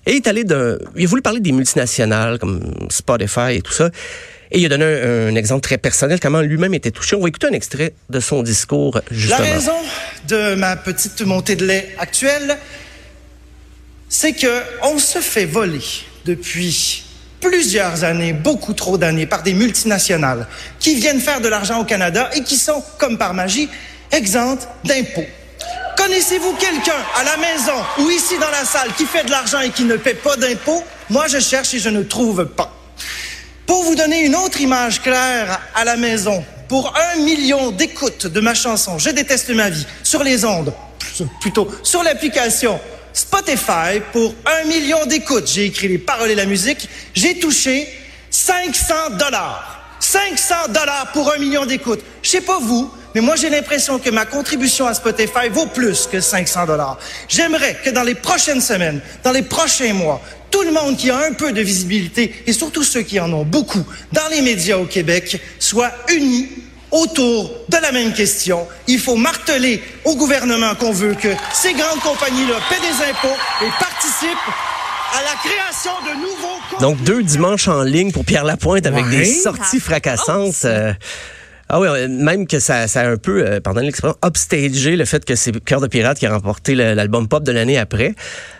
Et 0.06 0.12
il 0.12 0.16
est 0.16 0.26
allé 0.28 0.44
d'un 0.44 0.76
il 0.96 1.04
a 1.04 1.06
voulu 1.06 1.22
parler 1.22 1.40
des 1.40 1.52
multinationales 1.52 2.38
comme 2.38 2.60
Spotify 2.90 3.54
et 3.54 3.62
tout 3.62 3.72
ça. 3.72 3.90
Et 4.50 4.60
il 4.60 4.66
a 4.66 4.68
donné 4.68 4.84
un, 4.84 5.28
un 5.28 5.34
exemple 5.36 5.62
très 5.62 5.78
personnel, 5.78 6.20
comment 6.20 6.40
lui-même 6.40 6.74
était 6.74 6.90
touché. 6.90 7.16
On 7.16 7.20
va 7.20 7.28
écouter 7.28 7.46
un 7.48 7.52
extrait 7.52 7.94
de 8.10 8.20
son 8.20 8.42
discours, 8.42 8.96
La 9.10 9.16
justement. 9.16 9.38
raison 9.38 9.76
de 10.28 10.54
ma 10.54 10.76
petite 10.76 11.20
montée 11.22 11.56
de 11.56 11.66
lait 11.66 11.94
actuelle, 11.98 12.56
c'est 14.08 14.32
que 14.32 14.62
on 14.82 14.98
se 14.98 15.18
fait 15.18 15.46
voler 15.46 15.80
depuis 16.24 17.04
plusieurs 17.40 18.04
années, 18.04 18.32
beaucoup 18.32 18.72
trop 18.72 18.96
d'années, 18.96 19.26
par 19.26 19.42
des 19.42 19.54
multinationales 19.54 20.46
qui 20.78 20.94
viennent 20.94 21.20
faire 21.20 21.40
de 21.40 21.48
l'argent 21.48 21.80
au 21.80 21.84
Canada 21.84 22.30
et 22.34 22.42
qui 22.42 22.56
sont, 22.56 22.82
comme 22.98 23.18
par 23.18 23.34
magie, 23.34 23.68
exemptes 24.12 24.66
d'impôts. 24.84 25.26
Connaissez-vous 25.96 26.52
quelqu'un 26.54 26.92
à 27.16 27.24
la 27.24 27.36
maison 27.36 27.72
ou 28.00 28.10
ici 28.10 28.34
dans 28.40 28.50
la 28.50 28.64
salle 28.64 28.88
qui 28.96 29.04
fait 29.06 29.24
de 29.24 29.30
l'argent 29.30 29.60
et 29.60 29.70
qui 29.70 29.84
ne 29.84 29.96
paie 29.96 30.14
pas 30.14 30.36
d'impôts? 30.36 30.82
Moi, 31.10 31.26
je 31.28 31.38
cherche 31.38 31.74
et 31.74 31.78
je 31.78 31.88
ne 31.88 32.02
trouve 32.02 32.46
pas. 32.46 32.73
Pour 33.66 33.82
vous 33.84 33.94
donner 33.94 34.24
une 34.24 34.36
autre 34.36 34.60
image 34.60 35.00
claire 35.00 35.60
à 35.74 35.84
la 35.84 35.96
maison, 35.96 36.44
pour 36.68 36.94
un 36.96 37.20
million 37.20 37.70
d'écoutes 37.70 38.26
de 38.26 38.40
ma 38.40 38.54
chanson 38.54 38.98
Je 38.98 39.10
déteste 39.10 39.50
ma 39.50 39.70
vie 39.70 39.86
sur 40.02 40.22
les 40.22 40.44
ondes, 40.44 40.72
plutôt 41.40 41.68
sur 41.82 42.02
l'application 42.02 42.78
Spotify, 43.14 44.00
pour 44.12 44.34
un 44.44 44.66
million 44.66 45.06
d'écoutes, 45.06 45.46
j'ai 45.46 45.66
écrit 45.66 45.86
les 45.86 45.98
paroles 45.98 46.32
et 46.32 46.34
la 46.34 46.46
musique, 46.46 46.88
j'ai 47.14 47.38
touché 47.38 47.88
500 48.28 48.94
dollars. 49.18 49.96
500 50.00 50.54
dollars 50.68 51.12
pour 51.12 51.32
un 51.32 51.38
million 51.38 51.64
d'écoutes. 51.64 52.00
Je 52.22 52.30
sais 52.30 52.40
pas 52.40 52.58
vous, 52.58 52.90
mais 53.14 53.20
moi 53.20 53.36
j'ai 53.36 53.48
l'impression 53.50 53.98
que 53.98 54.10
ma 54.10 54.24
contribution 54.26 54.86
à 54.86 54.94
Spotify 54.94 55.48
vaut 55.50 55.66
plus 55.66 56.06
que 56.10 56.20
500 56.20 56.66
dollars. 56.66 56.98
J'aimerais 57.28 57.76
que 57.84 57.90
dans 57.90 58.02
les 58.02 58.14
prochaines 58.14 58.60
semaines, 58.60 59.00
dans 59.22 59.32
les 59.32 59.42
prochains 59.42 59.92
mois, 59.94 60.20
tout 60.50 60.62
le 60.62 60.72
monde 60.72 60.96
qui 60.96 61.10
a 61.10 61.18
un 61.18 61.32
peu 61.32 61.52
de 61.52 61.60
visibilité, 61.60 62.34
et 62.46 62.52
surtout 62.52 62.82
ceux 62.84 63.02
qui 63.02 63.18
en 63.18 63.32
ont 63.32 63.44
beaucoup, 63.44 63.84
dans 64.12 64.28
les 64.30 64.40
médias 64.40 64.76
au 64.76 64.84
Québec, 64.86 65.40
soit 65.58 65.90
unis 66.10 66.48
autour 66.92 67.50
de 67.68 67.76
la 67.76 67.90
même 67.90 68.12
question. 68.12 68.66
Il 68.86 69.00
faut 69.00 69.16
marteler 69.16 69.82
au 70.04 70.14
gouvernement 70.14 70.76
qu'on 70.76 70.92
veut 70.92 71.14
que 71.14 71.28
ces 71.52 71.72
grandes 71.72 71.98
compagnies-là 72.00 72.54
paient 72.68 72.76
des 72.80 73.10
impôts 73.10 73.36
et 73.62 73.68
participent 73.80 74.38
à 75.12 75.22
la 75.22 75.34
création 75.50 75.90
de 76.06 76.20
nouveaux... 76.20 76.78
Donc, 76.80 77.02
deux 77.02 77.22
dimanches 77.24 77.66
en 77.66 77.82
ligne 77.82 78.12
pour 78.12 78.24
Pierre 78.24 78.44
Lapointe 78.44 78.86
avec 78.86 79.06
Ouais. 79.06 79.10
des 79.10 79.24
sorties 79.24 79.80
fracassantes. 79.80 80.64
euh, 80.64 80.92
ah 81.68 81.80
oui, 81.80 81.88
même 82.08 82.46
que 82.46 82.58
ça, 82.58 82.88
ça 82.88 83.00
a 83.00 83.08
un 83.08 83.16
peu, 83.16 83.46
euh, 83.46 83.60
pardon 83.60 83.80
l'expression, 83.80 84.16
upstagé 84.24 84.96
le 84.96 85.04
fait 85.04 85.24
que 85.24 85.34
c'est 85.34 85.52
Cœur 85.64 85.80
de 85.80 85.86
Pirate 85.86 86.18
qui 86.18 86.26
a 86.26 86.32
remporté 86.32 86.74
l'album 86.74 87.28
pop 87.28 87.42
de 87.42 87.52
l'année 87.52 87.78
après. 87.78 88.14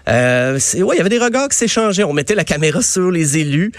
Euh, 0.09 0.55
ouais, 0.55 0.95
il 0.95 0.99
y 0.99 1.01
avait 1.01 1.09
des 1.11 1.19
regards 1.19 1.49
qui 1.49 1.57
s'échangeaient. 1.57 2.05
On 2.05 2.13
mettait 2.13 2.35
la 2.35 2.45
caméra 2.45 2.83
sur 2.83 3.11
les 3.11 3.39
élus. 3.39 3.73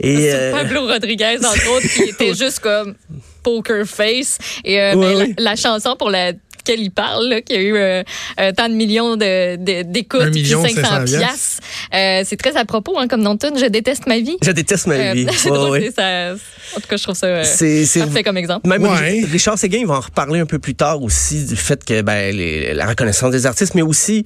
Et, 0.00 0.30
Sur 0.30 0.38
euh, 0.38 0.52
Pablo 0.52 0.86
Rodriguez, 0.86 1.36
entre 1.38 1.70
autres, 1.76 1.86
qui 1.86 2.10
était 2.10 2.34
juste 2.34 2.60
comme 2.60 2.94
poker 3.42 3.86
face. 3.86 4.38
Et 4.64 4.80
euh, 4.80 4.94
Ouais, 4.94 5.14
ben. 5.14 5.34
La, 5.38 5.50
la 5.50 5.56
chanson 5.56 5.94
pour 5.96 6.10
la 6.10 6.32
duquel 6.64 6.80
il 6.80 6.90
parle, 6.90 7.28
là, 7.28 7.40
qui 7.42 7.52
a 7.54 7.60
eu 7.60 7.76
euh, 7.76 8.02
euh, 8.40 8.52
tant 8.56 8.68
de 8.68 8.74
millions 8.74 9.16
de, 9.16 9.56
de- 9.56 9.82
d'écoutes, 9.82 10.22
Un 10.22 10.30
puis 10.30 10.42
million 10.42 10.62
500 10.62 10.74
500 10.82 11.04
piastres. 11.04 11.18
piastres. 11.18 11.60
Euh, 11.94 12.22
c'est 12.24 12.36
très 12.36 12.56
à 12.56 12.64
propos, 12.64 12.98
hein, 12.98 13.06
comme 13.08 13.22
dans 13.22 13.36
tune, 13.36 13.58
Je 13.58 13.66
déteste 13.66 14.06
ma 14.06 14.18
vie. 14.18 14.36
Je 14.42 14.50
déteste 14.50 14.86
ma 14.86 14.94
Euh, 14.94 15.12
vie. 15.12 15.26
c'est 15.36 15.50
Ouais, 15.50 15.56
drôle, 15.56 15.70
ouais. 15.70 15.80
c'est 15.94 15.94
ça. 16.00 16.32
En 16.76 16.80
tout 16.80 16.88
cas, 16.88 16.96
je 16.96 17.02
trouve 17.02 17.14
ça 17.14 17.26
euh, 17.26 17.44
C'est- 17.44 17.98
parfait 18.00 18.22
comme 18.22 18.36
exemple. 18.38 18.66
Même 18.68 18.82
Ouais. 18.82 18.98
Ri- 18.98 19.24
Richard 19.26 19.58
Séguin, 19.58 19.78
il 19.80 19.86
va 19.86 19.94
en 19.94 20.00
reparler 20.00 20.40
un 20.40 20.46
peu 20.46 20.58
plus 20.58 20.74
tard 20.74 21.02
aussi 21.02 21.44
du 21.44 21.56
fait 21.56 21.84
que 21.84 22.00
ben, 22.02 22.34
les- 22.34 22.72
la 22.74 22.86
reconnaissance 22.86 23.30
des 23.30 23.46
artistes, 23.46 23.74
mais 23.74 23.82
aussi 23.82 24.24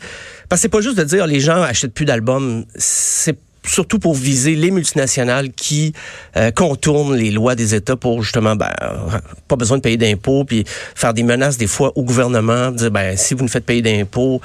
parce 0.49 0.61
que 0.61 0.63
c'est 0.63 0.69
pas 0.69 0.81
juste 0.81 0.97
de 0.97 1.05
dire 1.05 1.27
les 1.27 1.41
gens 1.41 1.61
achètent 1.63 1.93
plus 1.93 2.05
d'albums, 2.05 2.65
c'est 2.77 3.37
surtout 3.69 3.99
pour 3.99 4.15
viser 4.15 4.55
les 4.55 4.71
multinationales 4.71 5.53
qui 5.53 5.93
euh, 6.37 6.51
contournent 6.51 7.17
les 7.17 7.31
lois 7.31 7.55
des 7.55 7.75
États 7.75 7.97
pour 7.97 8.23
justement 8.23 8.57
ben, 8.57 8.71
pas 9.47 9.57
besoin 9.57 9.77
de 9.79 9.83
payer 9.83 9.97
d'impôts 9.97 10.45
puis 10.45 10.65
faire 10.95 11.15
des 11.15 11.23
menaces 11.23 11.59
des 11.59 11.67
fois 11.67 11.93
au 11.97 12.03
gouvernement, 12.03 12.71
dire 12.71 12.91
ben 12.91 13.17
si 13.17 13.35
vous 13.35 13.43
nous 13.43 13.49
faites 13.49 13.65
payer 13.67 13.83
d'impôts 13.83 14.41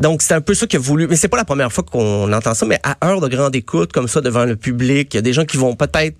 donc, 0.00 0.22
c'est 0.22 0.34
un 0.34 0.40
peu 0.40 0.54
ça 0.54 0.66
qu'il 0.66 0.78
a 0.78 0.82
voulu. 0.82 1.06
Mais 1.06 1.14
c'est 1.14 1.28
pas 1.28 1.36
la 1.36 1.44
première 1.44 1.72
fois 1.72 1.84
qu'on 1.84 2.32
entend 2.32 2.54
ça, 2.54 2.66
mais 2.66 2.80
à 2.82 3.06
heure 3.06 3.20
de 3.20 3.28
grande 3.28 3.54
écoute, 3.54 3.92
comme 3.92 4.08
ça, 4.08 4.20
devant 4.20 4.44
le 4.44 4.56
public, 4.56 5.14
il 5.14 5.16
y 5.16 5.18
a 5.18 5.22
des 5.22 5.32
gens 5.32 5.44
qui 5.44 5.56
vont 5.56 5.76
peut-être 5.76 6.16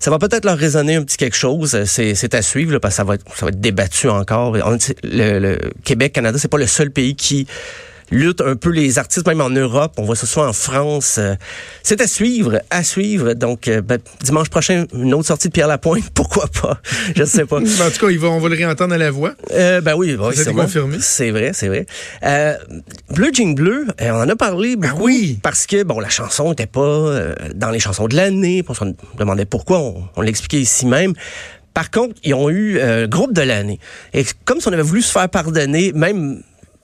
ça 0.00 0.10
va 0.10 0.18
peut-être 0.18 0.44
leur 0.44 0.58
résonner 0.58 0.96
un 0.96 1.04
petit 1.04 1.16
quelque 1.16 1.36
chose. 1.36 1.84
C'est, 1.84 2.34
à 2.34 2.42
suivre 2.42 2.72
là, 2.72 2.80
parce 2.80 2.94
que 2.94 2.96
ça 2.96 3.04
va 3.04 3.14
être, 3.14 3.24
ça 3.36 3.46
va 3.46 3.50
être 3.50 3.60
débattu 3.60 4.08
encore. 4.08 4.56
Le, 4.56 5.38
le 5.38 5.58
Québec, 5.84 6.12
Canada, 6.14 6.38
c'est 6.40 6.50
pas 6.50 6.58
le 6.58 6.66
seul 6.66 6.90
pays 6.90 7.14
qui 7.14 7.46
lutte 8.12 8.40
un 8.40 8.56
peu 8.56 8.70
les 8.70 8.98
artistes, 8.98 9.26
même 9.26 9.40
en 9.40 9.50
Europe. 9.50 9.94
On 9.98 10.04
voit 10.04 10.16
ça 10.16 10.26
soit 10.26 10.46
en 10.48 10.52
France. 10.52 11.16
Euh, 11.18 11.34
C'est 11.82 12.00
à 12.00 12.06
suivre, 12.06 12.60
à 12.70 12.84
suivre. 12.84 13.32
Donc, 13.34 13.68
euh, 13.68 13.80
ben, 13.80 13.98
dimanche 14.22 14.48
prochain, 14.50 14.86
une 14.94 15.14
autre 15.14 15.26
sortie 15.26 15.48
de 15.48 15.52
Pierre 15.52 15.68
Lapointe. 15.68 16.10
Pourquoi 16.14 16.46
pas? 16.48 16.80
Je 17.16 17.24
sais 17.24 17.44
pas. 17.46 17.58
En 17.82 17.90
tout 17.90 18.06
cas, 18.06 18.10
il 18.10 18.18
va, 18.18 18.28
on 18.28 18.38
va 18.38 18.48
le 18.48 18.54
réentendre 18.56 18.94
à 18.94 18.98
la 18.98 19.10
voix. 19.10 19.32
Euh, 19.52 19.80
ben 19.80 19.94
oui, 19.96 20.16
c'est 20.34 20.52
confirmé. 20.52 20.98
C'est 21.00 21.30
vrai, 21.30 21.50
c'est 21.52 21.68
vrai. 21.68 21.86
Euh, 22.22 22.54
Bleu 23.10 23.30
Jean 23.32 23.54
Bleu, 23.54 23.86
on 24.00 24.10
en 24.12 24.28
a 24.28 24.36
parlé 24.36 24.76
beaucoup 24.76 24.96
Ben 24.96 25.02
oui. 25.02 25.38
parce 25.42 25.66
que 25.66 25.82
bon, 25.82 25.98
la 25.98 26.08
chanson 26.08 26.50
n'était 26.50 26.66
pas 26.66 27.34
dans 27.54 27.70
les 27.70 27.80
chansons 27.80 28.06
de 28.06 28.14
l'année. 28.14 28.62
On 28.68 28.74
se 28.74 28.84
demandait 29.18 29.46
pourquoi. 29.46 29.78
On, 29.80 30.04
on 30.16 30.20
l'expliquait 30.20 30.60
ici 30.60 30.86
même. 30.86 31.14
Par 31.74 31.90
contre, 31.90 32.14
ils 32.22 32.34
ont 32.34 32.50
eu 32.50 32.78
euh, 32.78 33.06
groupe 33.06 33.32
de 33.32 33.42
l'année. 33.42 33.78
Et 34.12 34.24
comme 34.44 34.60
si 34.60 34.68
on 34.68 34.72
avait 34.72 34.82
voulu 34.82 35.02
se 35.02 35.10
faire 35.10 35.28
pardonner, 35.28 35.92
même 35.92 36.42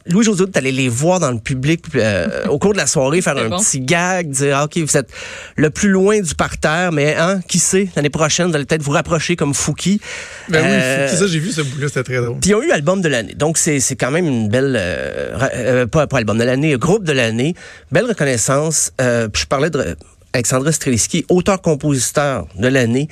Louis 0.09 0.25
José, 0.25 0.45
tu 0.50 0.59
allais 0.59 0.73
les 0.73 0.88
voir 0.88 1.21
dans 1.21 1.31
le 1.31 1.38
public 1.38 1.85
euh, 1.95 2.47
au 2.49 2.59
cours 2.59 2.73
de 2.73 2.79
la 2.79 2.87
soirée, 2.87 3.21
faire 3.21 3.37
un 3.37 3.49
bon. 3.49 3.59
petit 3.59 3.81
gag, 3.81 4.31
dire 4.31 4.57
ah, 4.57 4.65
OK, 4.65 4.79
vous 4.79 4.97
êtes 4.97 5.11
le 5.57 5.71
plus 5.71 5.88
loin 5.91 6.21
du 6.21 6.35
parterre, 6.35 6.93
mais 6.93 7.15
hein, 7.15 7.41
qui 7.47 7.59
sait, 7.59 7.88
l'année 7.95 8.11
prochaine, 8.11 8.49
vous 8.49 8.55
allez 8.55 8.65
peut-être 8.65 8.83
vous 8.83 8.93
rapprocher 8.93 9.37
comme 9.37 9.55
Fouki. 9.55 10.00
Ben 10.49 10.65
Euh, 10.65 11.05
oui, 11.05 11.09
Fouki, 11.09 11.21
ça, 11.21 11.27
j'ai 11.27 11.38
vu 11.38 11.50
ce 11.53 11.61
bout-là, 11.61 11.88
c'était 11.88 12.05
très 12.05 12.23
drôle. 12.23 12.38
puis 12.41 12.50
ils 12.50 12.55
ont 12.55 12.62
eu 12.62 12.71
album 12.71 13.00
de 13.00 13.09
l'année. 13.09 13.35
Donc 13.35 13.59
c'est 13.59 13.81
c'est 13.81 13.97
quand 13.97 14.11
même 14.11 14.27
une 14.27 14.49
belle 14.49 14.77
euh, 14.79 15.37
euh, 15.55 15.87
pas, 15.87 16.07
pas 16.07 16.19
album 16.19 16.38
de 16.38 16.45
l'année, 16.45 16.77
groupe 16.79 17.05
de 17.05 17.12
l'année, 17.12 17.55
belle 17.93 18.07
reconnaissance. 18.07 18.93
Euh, 19.00 19.29
puis 19.29 19.43
je 19.43 19.47
parlais 19.47 19.71
de 19.71 19.97
Alexandra 20.33 20.73
Streliski, 20.73 21.25
auteur-compositeur 21.29 22.47
de 22.57 22.69
l'année. 22.69 23.09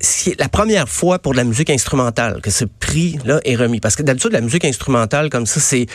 C'est 0.00 0.38
la 0.38 0.48
première 0.48 0.88
fois 0.88 1.18
pour 1.18 1.32
de 1.32 1.38
la 1.38 1.44
musique 1.44 1.70
instrumentale 1.70 2.40
que 2.42 2.50
ce 2.50 2.64
prix-là 2.64 3.40
est 3.44 3.56
remis. 3.56 3.80
Parce 3.80 3.96
que 3.96 4.02
d'habitude, 4.02 4.32
la 4.32 4.40
musique 4.40 4.64
instrumentale 4.64 5.30
comme 5.30 5.46
ça, 5.46 5.60
c'est 5.60 5.86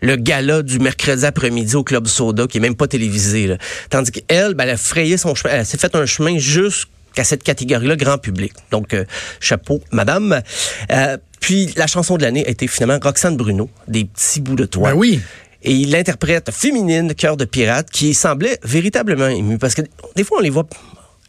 le 0.00 0.16
gala 0.16 0.62
du 0.62 0.78
mercredi 0.78 1.24
après-midi 1.24 1.76
au 1.76 1.84
Club 1.84 2.06
Soda, 2.06 2.46
qui 2.46 2.58
est 2.58 2.60
même 2.60 2.74
pas 2.74 2.86
télévisé. 2.86 3.46
là. 3.46 3.56
Tandis 3.90 4.10
qu'elle, 4.10 4.54
ben, 4.54 4.64
elle 4.64 4.70
a 4.70 4.76
frayé 4.76 5.16
son 5.16 5.34
chemin, 5.34 5.54
elle 5.54 5.66
s'est 5.66 5.78
fait 5.78 5.94
un 5.94 6.04
chemin 6.04 6.36
jusqu'à 6.38 7.24
cette 7.24 7.42
catégorie-là, 7.42 7.96
grand 7.96 8.18
public. 8.18 8.52
Donc, 8.70 8.92
euh, 8.92 9.04
chapeau, 9.40 9.80
madame. 9.92 10.42
Euh, 10.90 11.16
puis, 11.40 11.72
la 11.76 11.86
chanson 11.86 12.16
de 12.16 12.22
l'année 12.22 12.46
a 12.46 12.50
été 12.50 12.66
finalement 12.66 12.98
Roxane 13.02 13.36
Bruno, 13.36 13.70
Des 13.88 14.04
petits 14.04 14.40
bouts 14.40 14.56
de 14.56 14.66
toi. 14.66 14.90
Ben 14.90 14.96
oui. 14.96 15.20
Et 15.62 15.72
il 15.72 15.90
l'interprète 15.90 16.50
féminine, 16.50 17.14
cœur 17.14 17.38
de 17.38 17.46
pirate, 17.46 17.88
qui 17.90 18.12
semblait 18.12 18.58
véritablement 18.62 19.28
ému. 19.28 19.56
Parce 19.56 19.74
que 19.74 19.82
des 20.16 20.24
fois, 20.24 20.38
on 20.38 20.42
les 20.42 20.50
voit 20.50 20.66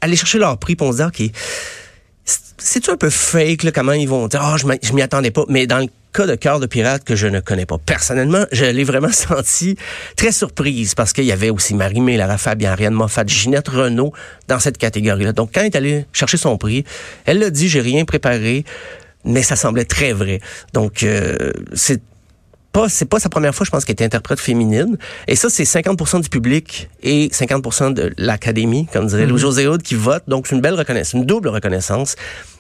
aller 0.02 0.18
chercher 0.18 0.40
leur 0.40 0.58
prix, 0.58 0.76
puis 0.76 0.86
on 0.86 0.92
se 0.92 0.98
dit, 0.98 1.04
OK, 1.04 1.32
c'est-tu 2.26 2.90
un 2.90 2.98
peu 2.98 3.10
fake, 3.10 3.64
là, 3.64 3.72
comment 3.72 3.92
ils 3.94 4.08
vont 4.08 4.28
dire, 4.28 4.58
je 4.58 4.66
m'y- 4.68 4.80
je 4.82 4.94
m'y 4.94 5.02
attendais 5.02 5.32
pas? 5.32 5.44
Mais 5.50 5.68
dans 5.68 5.80
le 5.80 5.88
cas 6.14 6.26
de 6.26 6.36
cœur 6.36 6.60
de 6.60 6.66
pirate 6.66 7.04
que 7.04 7.16
je 7.16 7.28
ne 7.28 7.40
connais 7.42 7.66
pas 7.66 7.78
personnellement, 7.78 8.46
je 8.52 8.66
l'ai 8.66 8.84
vraiment 8.84 9.12
senti 9.12 9.76
très 10.16 10.32
surprise 10.32 10.96
parce 10.96 11.12
qu'il 11.14 11.26
y 11.26 11.32
avait 11.32 11.50
aussi 11.50 11.74
Marie-Mé, 11.76 12.18
Lara 12.18 12.38
Fabian, 12.38 12.72
Ariane 12.72 12.94
Moffat, 12.94 13.26
Ginette 13.28 13.68
Renault 13.68 14.14
dans 14.48 14.60
cette 14.60 14.78
catégorie-là. 14.78 15.34
Donc, 15.34 15.52
quand 15.54 15.62
elle 15.62 15.68
est 15.68 15.76
allée 15.76 16.06
chercher 16.14 16.38
son 16.38 16.58
prix, 16.58 16.86
elle 17.26 17.40
l'a 17.40 17.50
dit, 17.50 17.68
j'ai 17.68 17.82
rien 17.82 18.06
préparé, 18.06 18.64
mais 19.26 19.44
ça 19.44 19.56
semblait 19.56 19.86
très 19.86 20.14
vrai. 20.14 20.40
Donc, 20.74 21.04
euh, 21.04 21.52
c'est 21.74 22.02
pas, 22.76 22.90
c'est 22.90 23.06
pas 23.06 23.20
sa 23.20 23.30
première 23.30 23.56
fois, 23.56 23.66
je 23.66 23.72
pense, 23.72 23.86
qu'elle 23.86 23.94
était 23.94 24.04
interprète 24.04 24.40
féminine. 24.40 24.98
Et 25.28 25.36
ça, 25.38 25.50
c'est 25.50 25.64
50 25.64 26.22
du 26.22 26.30
public 26.30 26.90
et 27.02 27.30
50 27.32 27.94
de 27.94 28.14
l'académie, 28.18 28.86
comme 28.92 29.08
dirait 29.08 29.26
Louis-José 29.26 29.66
Hood, 29.66 29.82
qui 29.82 29.96
vote. 29.96 30.24
Donc, 30.28 30.48
c'est 30.48 30.56
une 30.56 30.62
belle 30.62 30.74
reconnaissance, 30.74 31.14
une 31.14 31.26
double 31.26 31.48
reconnaissance. 31.48 32.16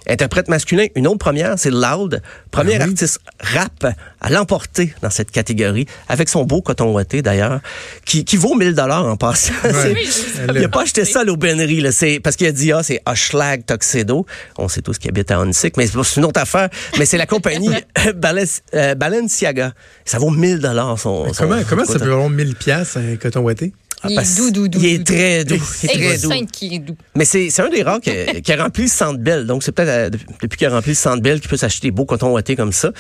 Interprète 0.07 0.47
masculin, 0.50 0.85
une 0.95 1.07
autre 1.07 1.17
première, 1.17 1.55
c'est 1.57 1.71
Loud, 1.71 2.21
premier 2.51 2.75
Ah 2.75 2.83
oui. 2.85 2.89
artiste 2.91 3.19
rap 3.39 3.85
à 4.21 4.29
l'emporter 4.29 4.93
dans 5.01 5.09
cette 5.09 5.31
catégorie, 5.31 5.88
avec 6.09 6.29
son 6.29 6.43
beau 6.43 6.62
coton 6.62 6.93
ouaté, 6.93 7.21
d'ailleurs, 7.21 7.59
qui, 8.05 8.24
qui 8.25 8.38
vaut 8.38 8.55
1000 8.55 8.74
dollars 8.75 9.05
en 9.05 9.17
passant. 9.17 9.53
Il 9.63 10.53
l'a- 10.53 10.65
a 10.65 10.67
pas 10.69 10.81
acheté 10.83 11.05
ça 11.05 11.21
à 11.21 11.24
l'aubainerie, 11.24 11.81
là. 11.81 11.91
C'est, 11.91 12.19
parce 12.19 12.35
qu'il 12.35 12.47
a 12.47 12.51
dit, 12.51 12.71
ah, 12.71 12.83
c'est 12.83 13.01
Hochelag 13.07 13.65
Tuxedo. 13.65 14.25
On 14.57 14.67
sait 14.67 14.81
tous 14.81 14.97
qu'il 14.97 15.09
habite 15.09 15.31
à 15.31 15.38
Hunsick, 15.39 15.77
mais 15.77 15.88
c'est 15.88 16.15
une 16.17 16.25
autre 16.25 16.39
affaire. 16.41 16.69
Mais 17.00 17.05
c'est 17.05 17.17
la 17.17 17.25
compagnie 17.25 17.69
Balen- 18.15 18.62
euh, 18.74 18.95
Balenciaga. 18.95 19.74
Ça 20.05 20.19
vaut 20.19 20.29
1000 20.31 20.59
dollars 20.59 21.00
son, 21.00 21.33
son- 21.33 21.43
Comment, 21.43 21.62
comment 21.67 21.85
ça 21.85 22.00
peut 22.00 22.12
avoir 22.12 22.29
1000 22.29 22.55
pièces 22.55 22.97
un 22.97 23.15
coton 23.15 23.41
ouaté? 23.41 23.74
Ah, 24.03 24.07
Il 24.09 24.19
est 24.19 24.37
doux, 24.37 24.51
doux, 24.51 24.67
doux, 24.67 24.79
Il 24.81 24.85
est 24.85 24.97
doux, 24.99 25.03
très 25.13 25.45
doux. 25.45 25.55
Il 25.83 25.89
est 25.89 25.93
Et 25.95 25.97
très 25.97 26.17
doux. 26.17 26.29
cinq 26.29 26.51
qui 26.51 26.75
est 26.75 26.79
doux. 26.79 26.97
Mais 27.15 27.25
c'est, 27.25 27.49
c'est 27.49 27.61
un 27.61 27.69
des 27.69 27.81
rares 27.81 28.01
qui 28.01 28.11
a, 28.11 28.41
qui 28.41 28.51
a 28.53 28.63
rempli 28.63 28.83
le 28.83 28.89
Centre. 28.89 29.19
Donc, 29.43 29.63
c'est 29.63 29.71
peut-être 29.71 29.89
euh, 30.13 30.17
depuis 30.41 30.57
qu'il 30.57 30.67
a 30.67 30.69
rempli 30.71 30.91
le 30.91 30.95
Centre 30.95 31.21
qu'il 31.23 31.49
peut 31.49 31.57
s'acheter 31.57 31.87
des 31.87 31.91
beaux 31.91 32.05
cotons 32.05 32.31
ouatés 32.33 32.55
comme 32.55 32.73
ça. 32.73 32.91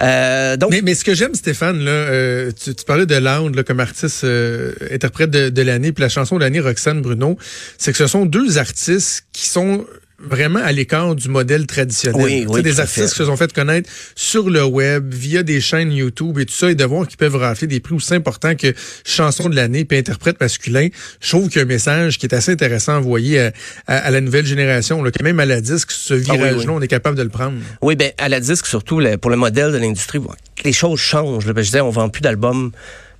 Euh, 0.00 0.56
donc, 0.56 0.70
Mais, 0.70 0.82
mais 0.82 0.94
ce 0.94 1.04
que 1.04 1.14
j'aime, 1.14 1.34
Stéphane, 1.34 1.84
là, 1.84 1.90
euh, 1.90 2.50
tu, 2.52 2.74
tu 2.74 2.84
parlais 2.84 3.06
de 3.06 3.14
Loud 3.16 3.54
là, 3.54 3.62
comme 3.62 3.80
artiste 3.80 4.24
euh, 4.24 4.72
interprète 4.90 5.30
de, 5.30 5.48
de 5.50 5.62
l'année, 5.62 5.92
puis 5.92 6.02
la 6.02 6.08
chanson 6.08 6.36
de 6.36 6.40
l'année, 6.40 6.60
Roxane 6.60 7.02
Bruno, 7.02 7.36
c'est 7.76 7.92
que 7.92 7.98
ce 7.98 8.06
sont 8.06 8.26
deux 8.26 8.58
artistes 8.58 9.24
qui 9.32 9.46
sont 9.46 9.84
vraiment 10.20 10.58
à 10.60 10.72
l'écart 10.72 11.14
du 11.14 11.28
modèle 11.28 11.66
traditionnel. 11.66 12.20
Oui, 12.20 12.40
Tu 12.42 12.48
sais, 12.48 12.54
oui, 12.54 12.62
des 12.62 12.80
artistes 12.80 13.10
qui 13.12 13.18
se 13.18 13.24
sont 13.24 13.36
fait 13.36 13.52
connaître 13.52 13.88
sur 14.16 14.50
le 14.50 14.64
web, 14.64 15.14
via 15.14 15.42
des 15.44 15.60
chaînes 15.60 15.92
YouTube 15.92 16.38
et 16.40 16.46
tout 16.46 16.54
ça, 16.54 16.70
et 16.70 16.74
de 16.74 16.84
voir 16.84 17.06
qu'ils 17.06 17.16
peuvent 17.18 17.36
rafler 17.36 17.68
des 17.68 17.78
prix 17.80 17.94
aussi 17.94 18.14
importants 18.14 18.56
que 18.56 18.74
chanson 19.04 19.48
de 19.48 19.54
l'année 19.54 19.84
puis 19.84 19.96
interprète 19.98 20.40
masculin. 20.40 20.88
Je 21.20 21.28
trouve 21.28 21.48
qu'il 21.48 21.58
y 21.58 21.60
a 21.60 21.62
un 21.62 21.68
message 21.68 22.18
qui 22.18 22.26
est 22.26 22.34
assez 22.34 22.50
intéressant 22.52 23.00
à, 23.02 23.50
à- 23.86 23.96
à 23.98 24.10
la 24.10 24.20
nouvelle 24.20 24.44
génération. 24.46 25.02
Là, 25.02 25.10
que 25.12 25.22
même 25.22 25.38
à 25.40 25.46
la 25.46 25.60
disque, 25.60 25.92
ce 25.92 26.14
Ah 26.14 26.16
oui, 26.16 26.36
virage-là, 26.38 26.72
on 26.72 26.80
est 26.80 26.88
capable 26.88 27.16
de 27.16 27.22
le 27.22 27.28
prendre. 27.28 27.58
Oui, 27.82 27.94
ben 27.94 28.10
à 28.18 28.28
la 28.28 28.40
disque, 28.40 28.66
surtout 28.66 29.00
pour 29.20 29.30
le 29.30 29.36
modèle 29.36 29.72
de 29.72 29.78
l'industrie, 29.78 30.18
les 30.64 30.72
choses 30.72 30.98
changent. 30.98 31.46
là. 31.46 31.52
Ben, 31.52 31.62
je 31.62 31.66
disais, 31.68 31.80
on 31.80 31.90
vend 31.90 32.08
plus 32.08 32.22
d'albums 32.22 32.72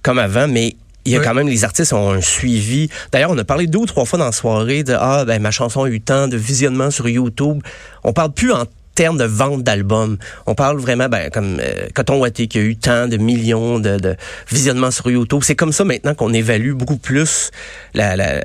comme 0.03 0.19
avant, 0.19 0.49
mais 0.49 0.75
il 1.05 1.13
y 1.13 1.17
a 1.17 1.21
Oui. 1.21 1.25
quand 1.25 1.35
même, 1.35 1.49
les 1.49 1.65
artistes 1.65 1.93
ont 1.93 2.11
un 2.11 2.21
suivi. 2.21 2.89
D'ailleurs, 3.13 3.31
on 3.31 3.39
a 3.39 3.45
parlé 3.45 3.67
deux 3.67 3.79
ou 3.79 3.87
trois 3.87 4.05
fois 4.05 4.19
dans 4.19 4.27
la 4.27 4.33
soirée 4.33 4.83
de 4.85 4.95
Ah, 4.99 5.25
ben 5.27 5.41
ma 5.41 5.51
chanson 5.51 5.85
a 5.85 5.89
eu 5.89 6.01
tant 6.01 6.29
de 6.29 6.37
visionnements 6.37 6.91
sur 6.91 7.09
YouTube. 7.09 7.63
On 8.05 8.13
parle 8.13 8.33
plus 8.33 8.53
en 8.53 8.65
termes 8.95 9.17
de 9.17 9.25
vente 9.25 9.63
d'albums. 9.63 10.19
On 10.47 10.55
parle 10.57 10.79
vraiment, 10.79 11.09
ben, 11.09 11.31
comme 11.31 11.59
euh, 11.61 11.87
Coton 11.95 12.19
Watté 12.19 12.49
qui 12.49 12.59
a 12.59 12.63
eu 12.63 12.77
tant 12.77 13.07
de 13.07 13.17
millions 13.17 13.79
de, 13.79 13.97
de 13.97 14.17
visionnements 14.51 14.91
sur 14.91 15.09
YouTube. 15.11 15.41
C'est 15.45 15.55
comme 15.55 15.73
ça 15.73 15.85
maintenant 15.85 16.15
qu'on 16.15 16.33
évalue 16.35 16.73
beaucoup 16.73 16.97
plus 16.99 17.51
la, 17.95 18.17
la 18.17 18.43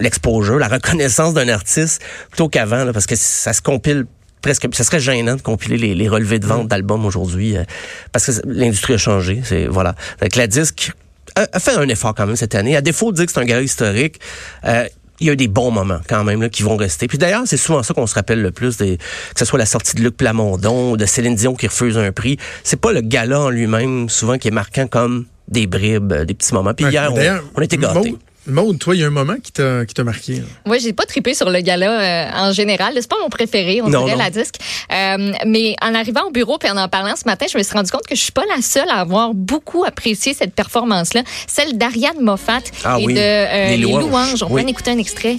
l'exposure, 0.00 0.58
la 0.58 0.68
reconnaissance 0.68 1.34
d'un 1.34 1.48
artiste 1.48 2.02
plutôt 2.30 2.48
qu'avant, 2.48 2.84
là, 2.84 2.92
parce 2.92 3.06
que 3.06 3.14
ça 3.16 3.52
se 3.52 3.62
compile 3.62 4.06
presque, 4.40 4.66
ça 4.72 4.82
serait 4.82 4.98
gênant 4.98 5.36
de 5.36 5.42
compiler 5.42 5.78
les, 5.78 5.94
les 5.94 6.08
relevés 6.08 6.40
de 6.40 6.46
vente 6.46 6.66
d'albums 6.66 7.04
aujourd'hui, 7.06 7.56
euh, 7.56 7.62
parce 8.10 8.26
que 8.26 8.32
l'industrie 8.46 8.94
a 8.94 8.98
changé. 8.98 9.42
C'est 9.44 9.66
voilà. 9.66 9.94
Donc 10.20 10.34
la 10.34 10.46
disque 10.48 10.92
a, 11.36 11.46
a 11.52 11.60
fait 11.60 11.74
un 11.76 11.88
effort 11.88 12.14
quand 12.14 12.26
même 12.26 12.36
cette 12.36 12.54
année. 12.54 12.76
À 12.76 12.80
défaut 12.80 13.12
de 13.12 13.16
dire 13.16 13.26
que 13.26 13.32
c'est 13.32 13.40
un 13.40 13.44
gala 13.44 13.62
historique. 13.62 14.20
euh, 14.64 14.86
il 15.20 15.26
y 15.26 15.30
a 15.30 15.34
eu 15.34 15.36
des 15.36 15.46
bons 15.46 15.70
moments 15.70 16.00
quand 16.08 16.24
même 16.24 16.42
là, 16.42 16.48
qui 16.48 16.64
vont 16.64 16.76
rester. 16.76 17.06
Puis 17.06 17.16
d'ailleurs, 17.16 17.42
c'est 17.46 17.56
souvent 17.56 17.84
ça 17.84 17.94
qu'on 17.94 18.08
se 18.08 18.14
rappelle 18.14 18.42
le 18.42 18.50
plus, 18.50 18.76
des, 18.76 18.96
que 18.96 19.38
ce 19.38 19.44
soit 19.44 19.58
la 19.58 19.66
sortie 19.66 19.94
de 19.94 20.02
Luc 20.02 20.16
Plamondon 20.16 20.92
ou 20.92 20.96
de 20.96 21.06
Céline 21.06 21.36
Dion 21.36 21.54
qui 21.54 21.68
refuse 21.68 21.96
un 21.96 22.10
prix. 22.10 22.38
C'est 22.64 22.80
pas 22.80 22.92
le 22.92 23.02
gala 23.02 23.38
en 23.38 23.48
lui-même 23.50 24.08
souvent 24.08 24.36
qui 24.36 24.48
est 24.48 24.52
marquant 24.52 24.88
comme 24.88 25.26
des 25.46 25.68
bribes, 25.68 26.12
euh, 26.12 26.24
des 26.24 26.34
petits 26.34 26.52
moments. 26.52 26.74
Puis 26.74 26.86
hier, 26.86 27.12
on, 27.12 27.16
on 27.54 27.62
était 27.62 27.76
gâtés. 27.76 28.10
Maud, 28.10 28.18
Maud, 28.46 28.76
toi, 28.78 28.94
il 28.96 29.00
y 29.00 29.04
a 29.04 29.06
un 29.06 29.10
moment 29.10 29.36
qui 29.42 29.52
t'a 29.52 29.86
qui 29.86 29.94
t'a 29.94 30.02
marqué. 30.02 30.34
là. 30.36 30.42
Moi, 30.66 30.78
j'ai 30.78 30.92
pas 30.92 31.04
trippé 31.06 31.32
sur 31.32 31.48
le 31.48 31.60
gala 31.60 31.90
euh, 32.00 32.30
en 32.48 32.52
général. 32.52 32.92
C'est 32.96 33.08
pas 33.08 33.16
mon 33.22 33.28
préféré, 33.28 33.80
on 33.82 33.88
Non, 33.88 34.00
dirait 34.04 34.16
non. 34.16 34.24
la 34.24 34.30
disque. 34.30 34.56
Euh, 34.92 35.32
mais 35.46 35.76
en 35.80 35.94
arrivant 35.94 36.22
au 36.26 36.30
bureau 36.30 36.58
puis 36.58 36.68
en 36.68 36.76
en 36.76 36.88
parlant 36.88 37.14
ce 37.14 37.24
matin, 37.24 37.46
je 37.50 37.56
me 37.56 37.62
suis 37.62 37.72
rendu 37.72 37.90
compte 37.92 38.06
que 38.06 38.16
je 38.16 38.20
suis 38.20 38.32
pas 38.32 38.44
la 38.54 38.60
seule 38.60 38.88
à 38.88 38.96
avoir 39.00 39.32
beaucoup 39.34 39.84
apprécié 39.84 40.34
cette 40.34 40.54
performance-là, 40.54 41.22
celle 41.46 41.78
d'Ariane 41.78 42.20
Moffat 42.20 42.58
Ah 42.84 42.96
et 42.98 43.06
oui, 43.06 43.14
de 43.14 43.20
euh, 43.20 43.66
Les 43.68 43.76
Les 43.76 43.82
Louanges. 43.84 44.02
Louanges. 44.04 44.42
On 44.42 44.46
Oui. 44.52 44.62
peut 44.62 44.66
en 44.66 44.70
écouter 44.70 44.90
un 44.90 44.98
extrait. 44.98 45.36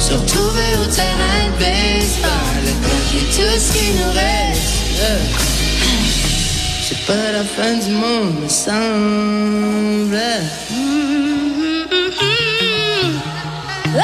Se 0.00 0.14
retrouver 0.14 0.74
au 0.82 0.86
terrain 0.92 1.46
de 1.46 1.58
baseball, 1.60 2.64
et 3.14 3.24
tout 3.34 3.60
ce 3.60 3.72
qui 3.72 3.90
nous 3.92 4.10
reste. 4.12 5.59
C'est 6.92 7.06
pas 7.06 7.30
la 7.30 7.44
fin 7.44 7.74
du 7.74 7.92
monde, 7.92 8.34
me 8.42 8.48
semble. 8.48 10.16
Euh, 13.94 14.00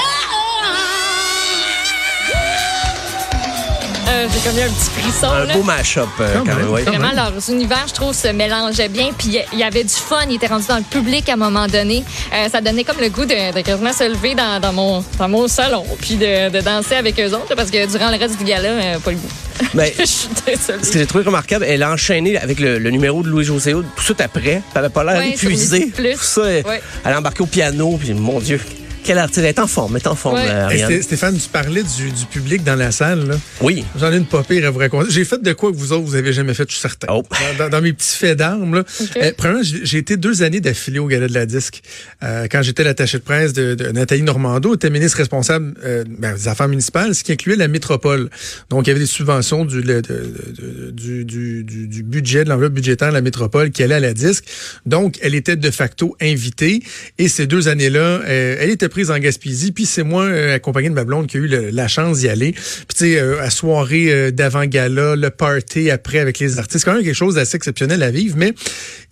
J'ai 4.33 4.49
comme 4.49 4.59
eu 4.59 4.63
un 4.63 4.69
petit 4.73 4.91
frisson. 5.01 5.27
Un 5.29 5.45
là. 5.45 5.55
beau 5.55 5.63
mash-up, 5.63 6.09
euh, 6.21 6.35
Quand 6.39 6.45
même, 6.45 6.67
Vraiment, 6.67 7.13
leurs 7.15 7.51
univers, 7.51 7.85
je 7.89 7.95
trouve, 7.95 8.15
se 8.15 8.29
mélangeaient 8.29 8.89
bien. 8.89 9.11
Puis 9.17 9.39
il 9.53 9.59
y 9.59 9.63
avait 9.63 9.85
du 9.85 9.93
fun. 9.95 10.21
Il 10.29 10.35
était 10.37 10.47
rendu 10.49 10.67
dans 10.67 10.77
le 10.79 10.83
public 10.83 11.29
à 11.29 11.35
un 11.35 11.37
moment 11.37 11.67
donné. 11.67 12.03
Euh, 12.35 12.49
ça 12.51 12.61
donnait 12.61 12.85
comme 12.85 13.01
le 13.01 13.09
goût 13.09 13.25
de, 13.25 13.55
de 13.55 13.61
quasiment 13.61 13.93
se 13.93 14.05
lever 14.09 14.35
dans, 14.35 14.61
dans 14.61 14.73
mon, 14.73 15.05
dans 15.19 15.29
mon 15.29 15.49
salon 15.49 15.85
puis 16.01 16.17
de, 16.17 16.51
de 16.51 16.61
danser 16.61 16.95
avec 16.97 17.19
eux 17.21 17.33
autres. 17.33 17.55
Parce 17.55 17.71
que 17.71 17.87
durant 17.91 18.11
le 18.11 18.17
reste 18.19 18.39
du 18.39 18.45
gala, 18.45 18.69
euh, 18.69 18.99
pas 18.99 19.11
le 19.13 19.17
goût. 19.17 19.29
Mais 19.75 19.95
je 19.99 20.05
suis 20.05 20.29
désolée. 20.45 20.85
ce 20.85 20.91
que 20.91 20.99
j'ai 20.99 21.07
trouvé 21.07 21.25
remarquable, 21.25 21.65
elle 21.69 21.83
a 21.83 21.91
enchaîné 21.93 22.37
avec 22.37 22.59
le, 22.61 22.79
le 22.79 22.91
numéro 22.91 23.23
de 23.23 23.29
Louis-José 23.29 23.75
Hood 23.75 23.87
tout 23.95 24.01
de 24.01 24.05
suite 24.05 24.21
après. 24.21 24.63
Elle 24.75 24.79
avait 24.79 24.89
pas 24.91 25.05
l'air 25.05 25.17
Ouais, 25.19 25.31
épuisée. 25.31 25.91
Tout 25.97 26.03
ça, 26.21 26.43
Ouais. 26.43 26.65
elle 27.05 27.13
a 27.13 27.19
embarqué 27.19 27.43
au 27.43 27.47
piano, 27.47 27.97
puis 27.99 28.13
mon 28.13 28.41
Dieu, 28.41 28.61
quelle 29.07 29.19
artiste. 29.19 29.39
Elle 29.39 29.47
est 29.47 29.59
en 29.59 29.67
forme, 29.67 29.97
elle 29.97 30.03
est 30.03 30.07
en 30.09 30.15
forme, 30.15 30.35
Ouais. 30.37 30.47
euh, 30.49 30.65
Ariane? 30.65 31.03
Stéphane, 31.03 31.39
tu 31.39 31.49
parlais 31.49 31.83
du, 31.83 32.11
du 32.11 32.25
public 32.27 32.65
dans 32.65 32.75
la 32.75 32.91
salle. 32.91 33.27
là. 33.29 33.37
Oui. 33.61 33.85
J'en 33.99 34.13
ai 34.13 34.17
une 34.17 34.27
pas 34.27 34.43
pire 34.43 34.67
à 34.67 34.71
vous 34.71 34.79
raconter. 34.81 35.11
J'ai 35.11 35.25
fait 35.25 35.41
de 35.43 35.53
quoi 35.53 35.71
que 35.73 35.77
vous 35.77 35.93
autres, 35.93 36.05
vous 36.05 36.15
avez 36.17 36.33
jamais 36.33 36.53
fait, 36.55 36.65
je 36.69 36.73
suis 36.73 36.81
certain. 36.81 37.07
Oh. 37.11 37.23
Dans, 37.71 37.81
mes 37.81 37.93
petits 37.93 38.17
faits 38.17 38.37
d'armes, 38.39 38.75
là. 38.77 38.85
Euh, 39.17 39.33
premièrement, 39.37 39.63
j'ai 39.63 39.99
été 39.99 40.17
deux 40.17 40.43
années 40.43 40.61
d'affilée 40.61 40.99
au 40.99 41.07
Gala 41.07 41.29
de 41.29 41.35
la 41.35 41.47
Disque. 41.47 41.83
Euh, 42.23 42.47
quand 42.51 42.63
j'étais 42.63 42.85
l'attaché 42.85 43.19
de 43.19 43.23
presse 43.23 43.53
de, 43.53 43.75
de 43.75 43.91
Nathalie 43.91 44.23
Normando, 44.23 44.75
était 44.75 44.91
ministre 44.91 45.19
responsable 45.19 45.75
euh, 45.85 46.05
ben, 46.09 46.35
des 46.35 46.49
affaires 46.49 46.69
municipales, 46.69 47.15
ce 47.15 47.23
qui 47.23 47.33
incluait 47.33 47.57
la 47.57 47.69
métropole. 47.69 48.29
Donc, 48.71 48.87
il 48.87 48.89
y 48.89 48.91
avait 48.91 49.01
des 49.01 49.07
subventions 49.07 49.65
du, 49.65 49.81
le- 49.83 50.03
de- 50.03 50.09
de- 50.09 50.63
de- 50.63 50.91
du, 50.91 51.25
du, 51.25 51.65
du, 51.65 51.87
du 51.87 52.03
budget, 52.03 52.45
de 52.45 52.49
l'enveloppe 52.49 52.73
budgétaire 52.75 53.09
de 53.09 53.15
la 53.15 53.21
métropole 53.21 53.71
qui 53.71 53.83
allait 53.83 53.95
à 53.95 54.01
la 54.01 54.15
Disque. 54.15 54.45
Donc, 54.87 55.19
elle 55.23 55.35
était 55.35 55.57
de 55.57 55.71
facto 55.71 56.17
invitée. 56.21 56.83
Et 57.19 57.29
ces 57.29 57.47
deux 57.47 57.69
années-là, 57.69 58.01
euh, 58.27 58.57
elle 58.59 58.71
était 58.71 58.89
en 59.11 59.19
Gaspésie. 59.19 59.73
Puis 59.73 59.87
c'est 59.87 60.03
moi, 60.03 60.25
euh, 60.25 60.55
accompagné 60.55 60.89
de 60.89 60.95
ma 60.95 61.05
blonde, 61.05 61.27
qui 61.27 61.37
a 61.37 61.41
eu 61.41 61.47
la 61.47 61.89
chance 61.89 62.21
d'y 62.21 62.29
aller. 62.29 62.53
Puis 62.53 62.87
tu 62.89 63.05
sais, 63.05 63.19
euh, 63.19 63.49
soirée 63.51 64.13
euh, 64.13 64.31
d'avant-gala, 64.31 65.17
le 65.17 65.31
party 65.31 65.91
après 65.91 66.19
avec 66.19 66.39
les 66.39 66.59
artistes, 66.59 66.85
quand 66.85 66.95
même 66.95 67.05
quelque 67.05 67.15
chose 67.15 67.37
d'assez 67.37 67.57
exceptionnel 67.57 68.03
à 68.03 68.11
vivre. 68.11 68.37
Mais 68.39 68.53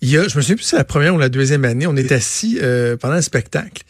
il 0.01 0.09
y 0.09 0.17
a, 0.17 0.27
je 0.27 0.37
me 0.37 0.41
souviens 0.41 0.55
plus 0.55 0.63
si 0.63 0.69
c'est 0.71 0.77
la 0.77 0.83
première 0.83 1.15
ou 1.15 1.17
la 1.17 1.29
deuxième 1.29 1.65
année, 1.65 1.87
on 1.87 1.95
est 1.95 2.11
assis 2.11 2.59
euh, 2.61 2.95
pendant 2.97 3.15
un 3.15 3.21
spectacle. 3.21 3.83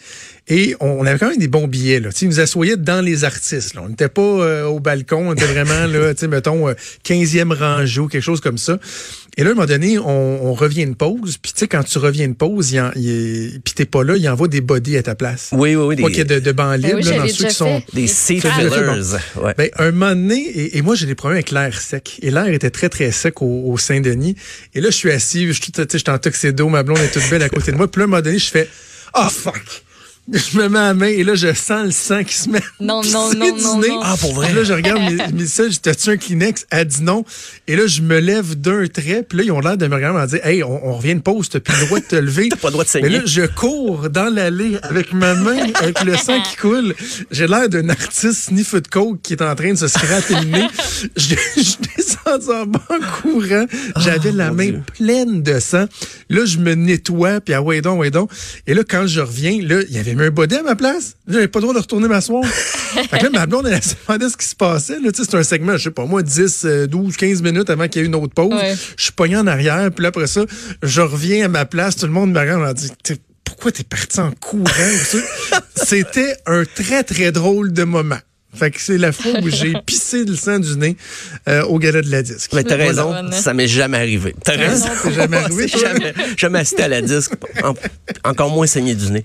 Et 0.48 0.76
on, 0.80 0.88
on 1.00 1.06
avait 1.08 1.18
quand 1.18 1.30
même 1.30 1.40
des 1.40 1.48
bons 1.48 1.68
billets. 1.68 2.00
Là. 2.00 2.10
Tu 2.12 2.20
sais, 2.20 2.26
Ils 2.26 2.30
nous 2.30 2.40
assoyaient 2.40 2.78
dans 2.78 3.04
les 3.04 3.24
artistes. 3.24 3.74
Là. 3.74 3.82
On 3.84 3.90
n'était 3.90 4.10
pas 4.10 4.22
euh, 4.22 4.66
au 4.66 4.80
balcon, 4.80 5.30
on 5.30 5.34
était 5.34 5.46
vraiment, 5.46 5.88
là, 5.88 6.14
tu 6.14 6.20
sais, 6.20 6.28
mettons, 6.28 6.70
euh, 6.70 6.74
15e 7.04 7.52
rangée 7.52 8.00
ou 8.00 8.08
quelque 8.08 8.22
chose 8.24 8.42
comme 8.42 8.60
ça. 8.60 8.78
Et 9.38 9.44
là, 9.44 9.50
à 9.50 9.52
un 9.52 9.56
moment 9.56 9.66
donné, 9.68 9.98
on, 9.98 10.46
on 10.46 10.54
revient 10.54 10.84
une 10.84 10.96
pause. 10.96 11.38
Puis 11.42 11.52
tu 11.52 11.60
sais, 11.62 11.68
quand 11.68 11.84
tu 11.84 11.98
reviens 11.98 12.26
une 12.26 12.36
pause, 12.36 12.72
il 12.72 12.80
en- 12.80 12.92
il 12.96 13.10
est- 13.10 13.60
puis 13.64 13.74
t'es 13.74 13.86
pas 13.86 14.04
là, 14.04 14.16
il 14.18 14.30
envoie 14.30 14.48
des 14.48 14.62
bodies 14.62 14.98
à 14.98 15.04
ta 15.04 15.16
place. 15.16 15.50
Oui, 15.52 15.76
oui, 15.76 15.84
oui. 15.96 16.02
Pas 16.02 16.08
qu'il 16.10 16.18
y 16.20 16.22
ait 16.22 16.26
de, 16.26 16.40
de 16.40 16.52
bancs 16.52 16.78
libres 16.78 16.96
oui, 16.98 17.04
dans 17.18 17.28
ceux 17.28 17.48
qui 17.48 17.54
sont... 17.54 17.82
Des 17.94 18.08
seat 18.08 18.42
fillers. 18.48 18.70
Ouais. 19.42 19.54
Ben, 19.58 19.70
un 19.80 19.92
moment 19.92 20.10
donné, 20.16 20.38
et, 20.42 20.78
et 20.78 20.82
moi, 20.84 20.94
j'ai 20.96 21.08
des 21.08 21.16
problèmes 21.16 21.38
avec 21.38 21.50
l'air 21.52 21.82
sec. 21.82 22.20
Et 22.22 22.30
l'air 22.30 22.48
était 22.50 22.70
très, 22.70 22.90
très 22.90 23.12
sec 23.12 23.42
au, 23.42 23.64
au 23.66 23.78
Saint-Denis. 23.80 24.36
Et 24.76 24.80
là, 24.80 24.90
je 24.92 24.96
suis 24.96 25.12
assis, 25.12 25.48
je 25.48 25.54
suis 25.54 25.72
tout- 25.72 25.84
tu 25.86 25.92
sais, 25.94 25.98
je 25.98 26.04
suis 26.04 26.12
en 26.12 26.20
tuxedo, 26.20 26.70
ma 26.70 26.84
blonde 26.84 27.00
est 27.00 27.12
toute 27.12 27.28
belle 27.32 27.42
à 27.42 27.50
côté 27.50 27.72
de 27.72 27.78
moi. 27.78 27.90
Puis 27.92 28.00
là, 28.00 28.04
à 28.04 28.08
un 28.08 28.10
moment 28.12 28.22
donné, 28.22 28.38
je 28.38 28.50
fais 28.52 28.70
«Oh, 29.18 29.28
fuck!» 29.28 29.84
Je 30.34 30.58
me 30.58 30.68
mets 30.70 30.80
à 30.80 30.88
la 30.88 30.94
main 30.96 31.06
et 31.08 31.24
là, 31.24 31.36
je 31.36 31.54
sens 31.54 31.86
le 31.86 31.92
sang 31.92 32.24
qui 32.24 32.34
se 32.36 32.50
met. 32.50 32.60
Non, 32.80 33.02
non, 33.04 33.32
non, 33.36 33.56
du 33.56 33.62
non, 33.64 33.78
nez. 33.80 33.90
non. 33.90 34.00
Ah, 34.04 34.16
pour 34.20 34.34
vrai? 34.34 34.48
Puis 34.48 34.56
là, 34.56 34.64
je 34.64 34.74
regarde 34.74 35.00
ça, 35.46 35.70
j'ai 35.70 35.78
t'as-tu 35.78 36.10
un 36.10 36.18
Kleenex? 36.18 36.66
Elle 36.72 36.86
dit 36.88 37.04
non. 37.04 37.24
Et 37.68 37.76
là, 37.76 37.86
je 37.86 38.02
me 38.02 38.18
lève 38.20 38.56
d'un 38.60 38.88
trait. 38.88 39.24
Puis 39.28 39.38
là, 39.38 39.44
ils 39.44 39.52
ont 39.52 39.60
l'air 39.60 39.78
de 39.78 39.86
me 39.86 39.94
regarder 39.94 40.20
me 40.20 40.26
dire 40.28 40.44
Hey, 40.44 40.64
on, 40.64 40.88
on 40.88 40.94
revient 40.98 41.14
de 41.16 41.20
pause, 41.22 41.50
t'as 41.50 41.60
plus 41.60 41.80
le 41.80 41.86
droit 41.86 42.00
de 42.00 42.06
te 42.06 42.16
lever. 42.16 42.50
T'as 42.56 42.56
pas 42.56 42.70
le 42.70 42.72
droit 42.72 42.84
de 42.86 42.90
Mais 42.96 43.02
saigner. 43.02 43.18
là, 43.20 43.24
je 43.26 43.42
cours 43.46 44.10
dans 44.10 44.34
l'allée 44.34 44.78
avec 44.82 45.14
ma 45.14 45.36
main, 45.36 45.58
avec 45.76 46.04
le 46.04 46.16
sang 46.18 46.42
qui 46.42 46.56
coule. 46.56 46.96
J'ai 47.30 47.46
l'air 47.46 47.70
d'un 47.70 47.88
artiste 47.90 48.46
sniff 48.50 48.74
de 48.74 48.88
coke 48.88 49.22
qui 49.22 49.34
est 49.34 49.44
en 49.44 49.54
train 49.54 49.74
de 49.74 49.78
se 49.78 49.88
scraper 49.88 50.34
le 50.42 50.46
nez. 50.46 50.68
Je, 51.16 51.36
je 51.56 51.76
descends 51.96 52.52
en 52.62 52.66
bas 52.66 52.82
en 52.90 53.22
courant. 53.22 53.66
J'avais 53.98 54.32
la 54.32 54.48
Ah, 54.48 54.50
mon 54.50 54.56
main 54.56 54.70
Dieu. 54.72 54.82
pleine 54.98 55.44
de 55.44 55.60
sang. 55.60 55.86
Là, 56.30 56.46
je 56.46 56.58
me 56.58 56.74
nettoie, 56.74 57.42
puis 57.42 57.54
ah 57.54 57.62
ouais 57.62 57.82
donc, 57.82 58.00
ouais 58.00 58.10
donc. 58.10 58.32
Et 58.66 58.74
là, 58.74 58.82
quand 58.90 59.06
je 59.06 59.22
reviens, 59.22 59.60
là, 59.62 59.82
il 59.88 59.94
y 59.96 60.00
avait 60.00 60.15
mis 60.16 60.24
un 60.24 60.32
baudet 60.32 60.58
à 60.58 60.64
ma 60.64 60.76
place. 60.76 61.16
J'avais 61.28 61.48
pas 61.48 61.60
le 61.60 61.64
droit 61.64 61.74
de 61.74 61.80
retourner 61.80 62.08
m'asseoir. 62.08 62.44
fait 63.10 63.20
que 63.20 63.24
là, 63.24 63.30
ma 63.30 63.46
blonde, 63.46 63.68
elle 63.68 63.84
se 63.84 63.96
demandait 64.08 64.30
ce 64.30 64.38
qui 64.38 64.46
se 64.46 64.56
passait. 64.56 65.00
Là, 65.00 65.10
c'est 65.14 65.36
un 65.36 65.44
segment, 65.44 65.78
je 65.78 65.84
sais 65.84 65.92
pas 65.92 66.06
moi, 66.06 66.24
10, 66.24 66.66
euh, 66.66 66.88
12, 66.88 67.18
15 67.18 67.42
minutes 67.42 67.70
avant 67.70 67.88
qu'il 67.88 68.02
y 68.02 68.06
ait 68.06 68.08
une 68.08 68.16
autre 68.16 68.34
pause. 68.34 68.54
Ouais. 68.54 68.76
Je 68.98 69.04
suis 69.04 69.12
pogné 69.12 69.38
en 69.38 69.48
arrière, 69.48 69.92
puis 69.92 70.04
là, 70.04 70.10
après 70.10 70.28
ça, 70.28 70.42
je 70.82 71.02
reviens 71.02 71.46
à 71.46 71.48
ma 71.48 71.66
place. 71.66 71.96
Tout 71.96 72.06
le 72.06 72.12
monde 72.12 72.32
me 72.32 72.40
regarde 72.40 72.62
me 72.62 72.74
dit 72.74 72.92
Pourquoi 73.44 73.72
t'es 73.72 73.84
parti 73.84 74.20
en 74.20 74.32
courant? 74.32 74.64
C'était 75.76 76.36
un 76.46 76.64
très, 76.66 77.04
très 77.04 77.32
drôle 77.32 77.74
de 77.74 77.84
moment. 77.84 78.20
Fait 78.56 78.72
que 78.72 78.80
c'est 78.82 78.98
la 78.98 79.12
fois 79.12 79.32
où 79.42 79.50
j'ai 79.50 79.74
pissé 79.86 80.24
le 80.26 80.36
sang 80.36 80.60
du 80.60 80.76
nez 80.78 80.96
euh, 81.50 81.64
au 81.64 81.78
gala 81.80 82.02
de 82.02 82.10
la 82.10 82.24
disque. 82.24 82.52
Mais 82.54 82.64
t'as 82.64 82.76
raison, 82.78 83.06
Voilà. 83.10 83.32
ça 83.32 83.54
m'est 83.54 83.68
jamais 83.68 83.98
arrivé. 83.98 84.36
T'as 84.44 84.54
Hein? 84.54 84.58
raison. 84.70 84.88
C'est 85.04 85.14
jamais 85.14 85.38
arrivé, 85.38 85.68
jamais, 85.80 86.14
jamais 86.38 86.60
assisté 86.60 86.84
à 86.84 86.88
la 86.88 87.02
disque. 87.02 87.34
En- 87.64 87.74
encore 88.30 88.50
moins 88.50 88.68
saigné 88.68 88.96
du 88.96 89.12
nez. 89.12 89.24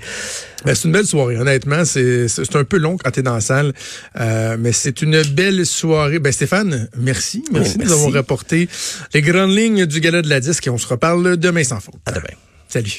Ben, 0.64 0.74
c'est 0.74 0.84
une 0.84 0.92
belle 0.92 1.06
soirée, 1.06 1.36
honnêtement. 1.38 1.84
C'est 1.84 2.28
c'est 2.28 2.54
un 2.56 2.64
peu 2.64 2.76
long 2.78 2.96
quand 2.98 3.10
t'es 3.10 3.22
dans 3.22 3.34
la 3.34 3.40
salle, 3.40 3.72
euh, 4.20 4.56
mais 4.58 4.72
c'est 4.72 5.00
une 5.02 5.22
belle 5.22 5.64
soirée. 5.64 6.18
Ben, 6.18 6.32
Stéphane, 6.32 6.88
merci. 6.98 7.42
Merci 7.52 7.72
Oh, 7.74 7.78
de 7.78 7.84
nous 7.84 7.88
merci. 7.88 7.92
avoir 7.94 8.12
rapporté 8.12 8.68
les 9.14 9.22
grandes 9.22 9.56
lignes 9.56 9.86
du 9.86 10.00
gala 10.00 10.20
de 10.22 10.28
la 10.28 10.40
disque 10.40 10.66
et 10.66 10.70
on 10.70 10.78
se 10.78 10.86
reparle 10.88 11.36
demain 11.36 11.64
sans 11.64 11.80
faute. 11.80 11.94
À 12.06 12.12
demain. 12.12 12.24
Salut. 12.68 12.92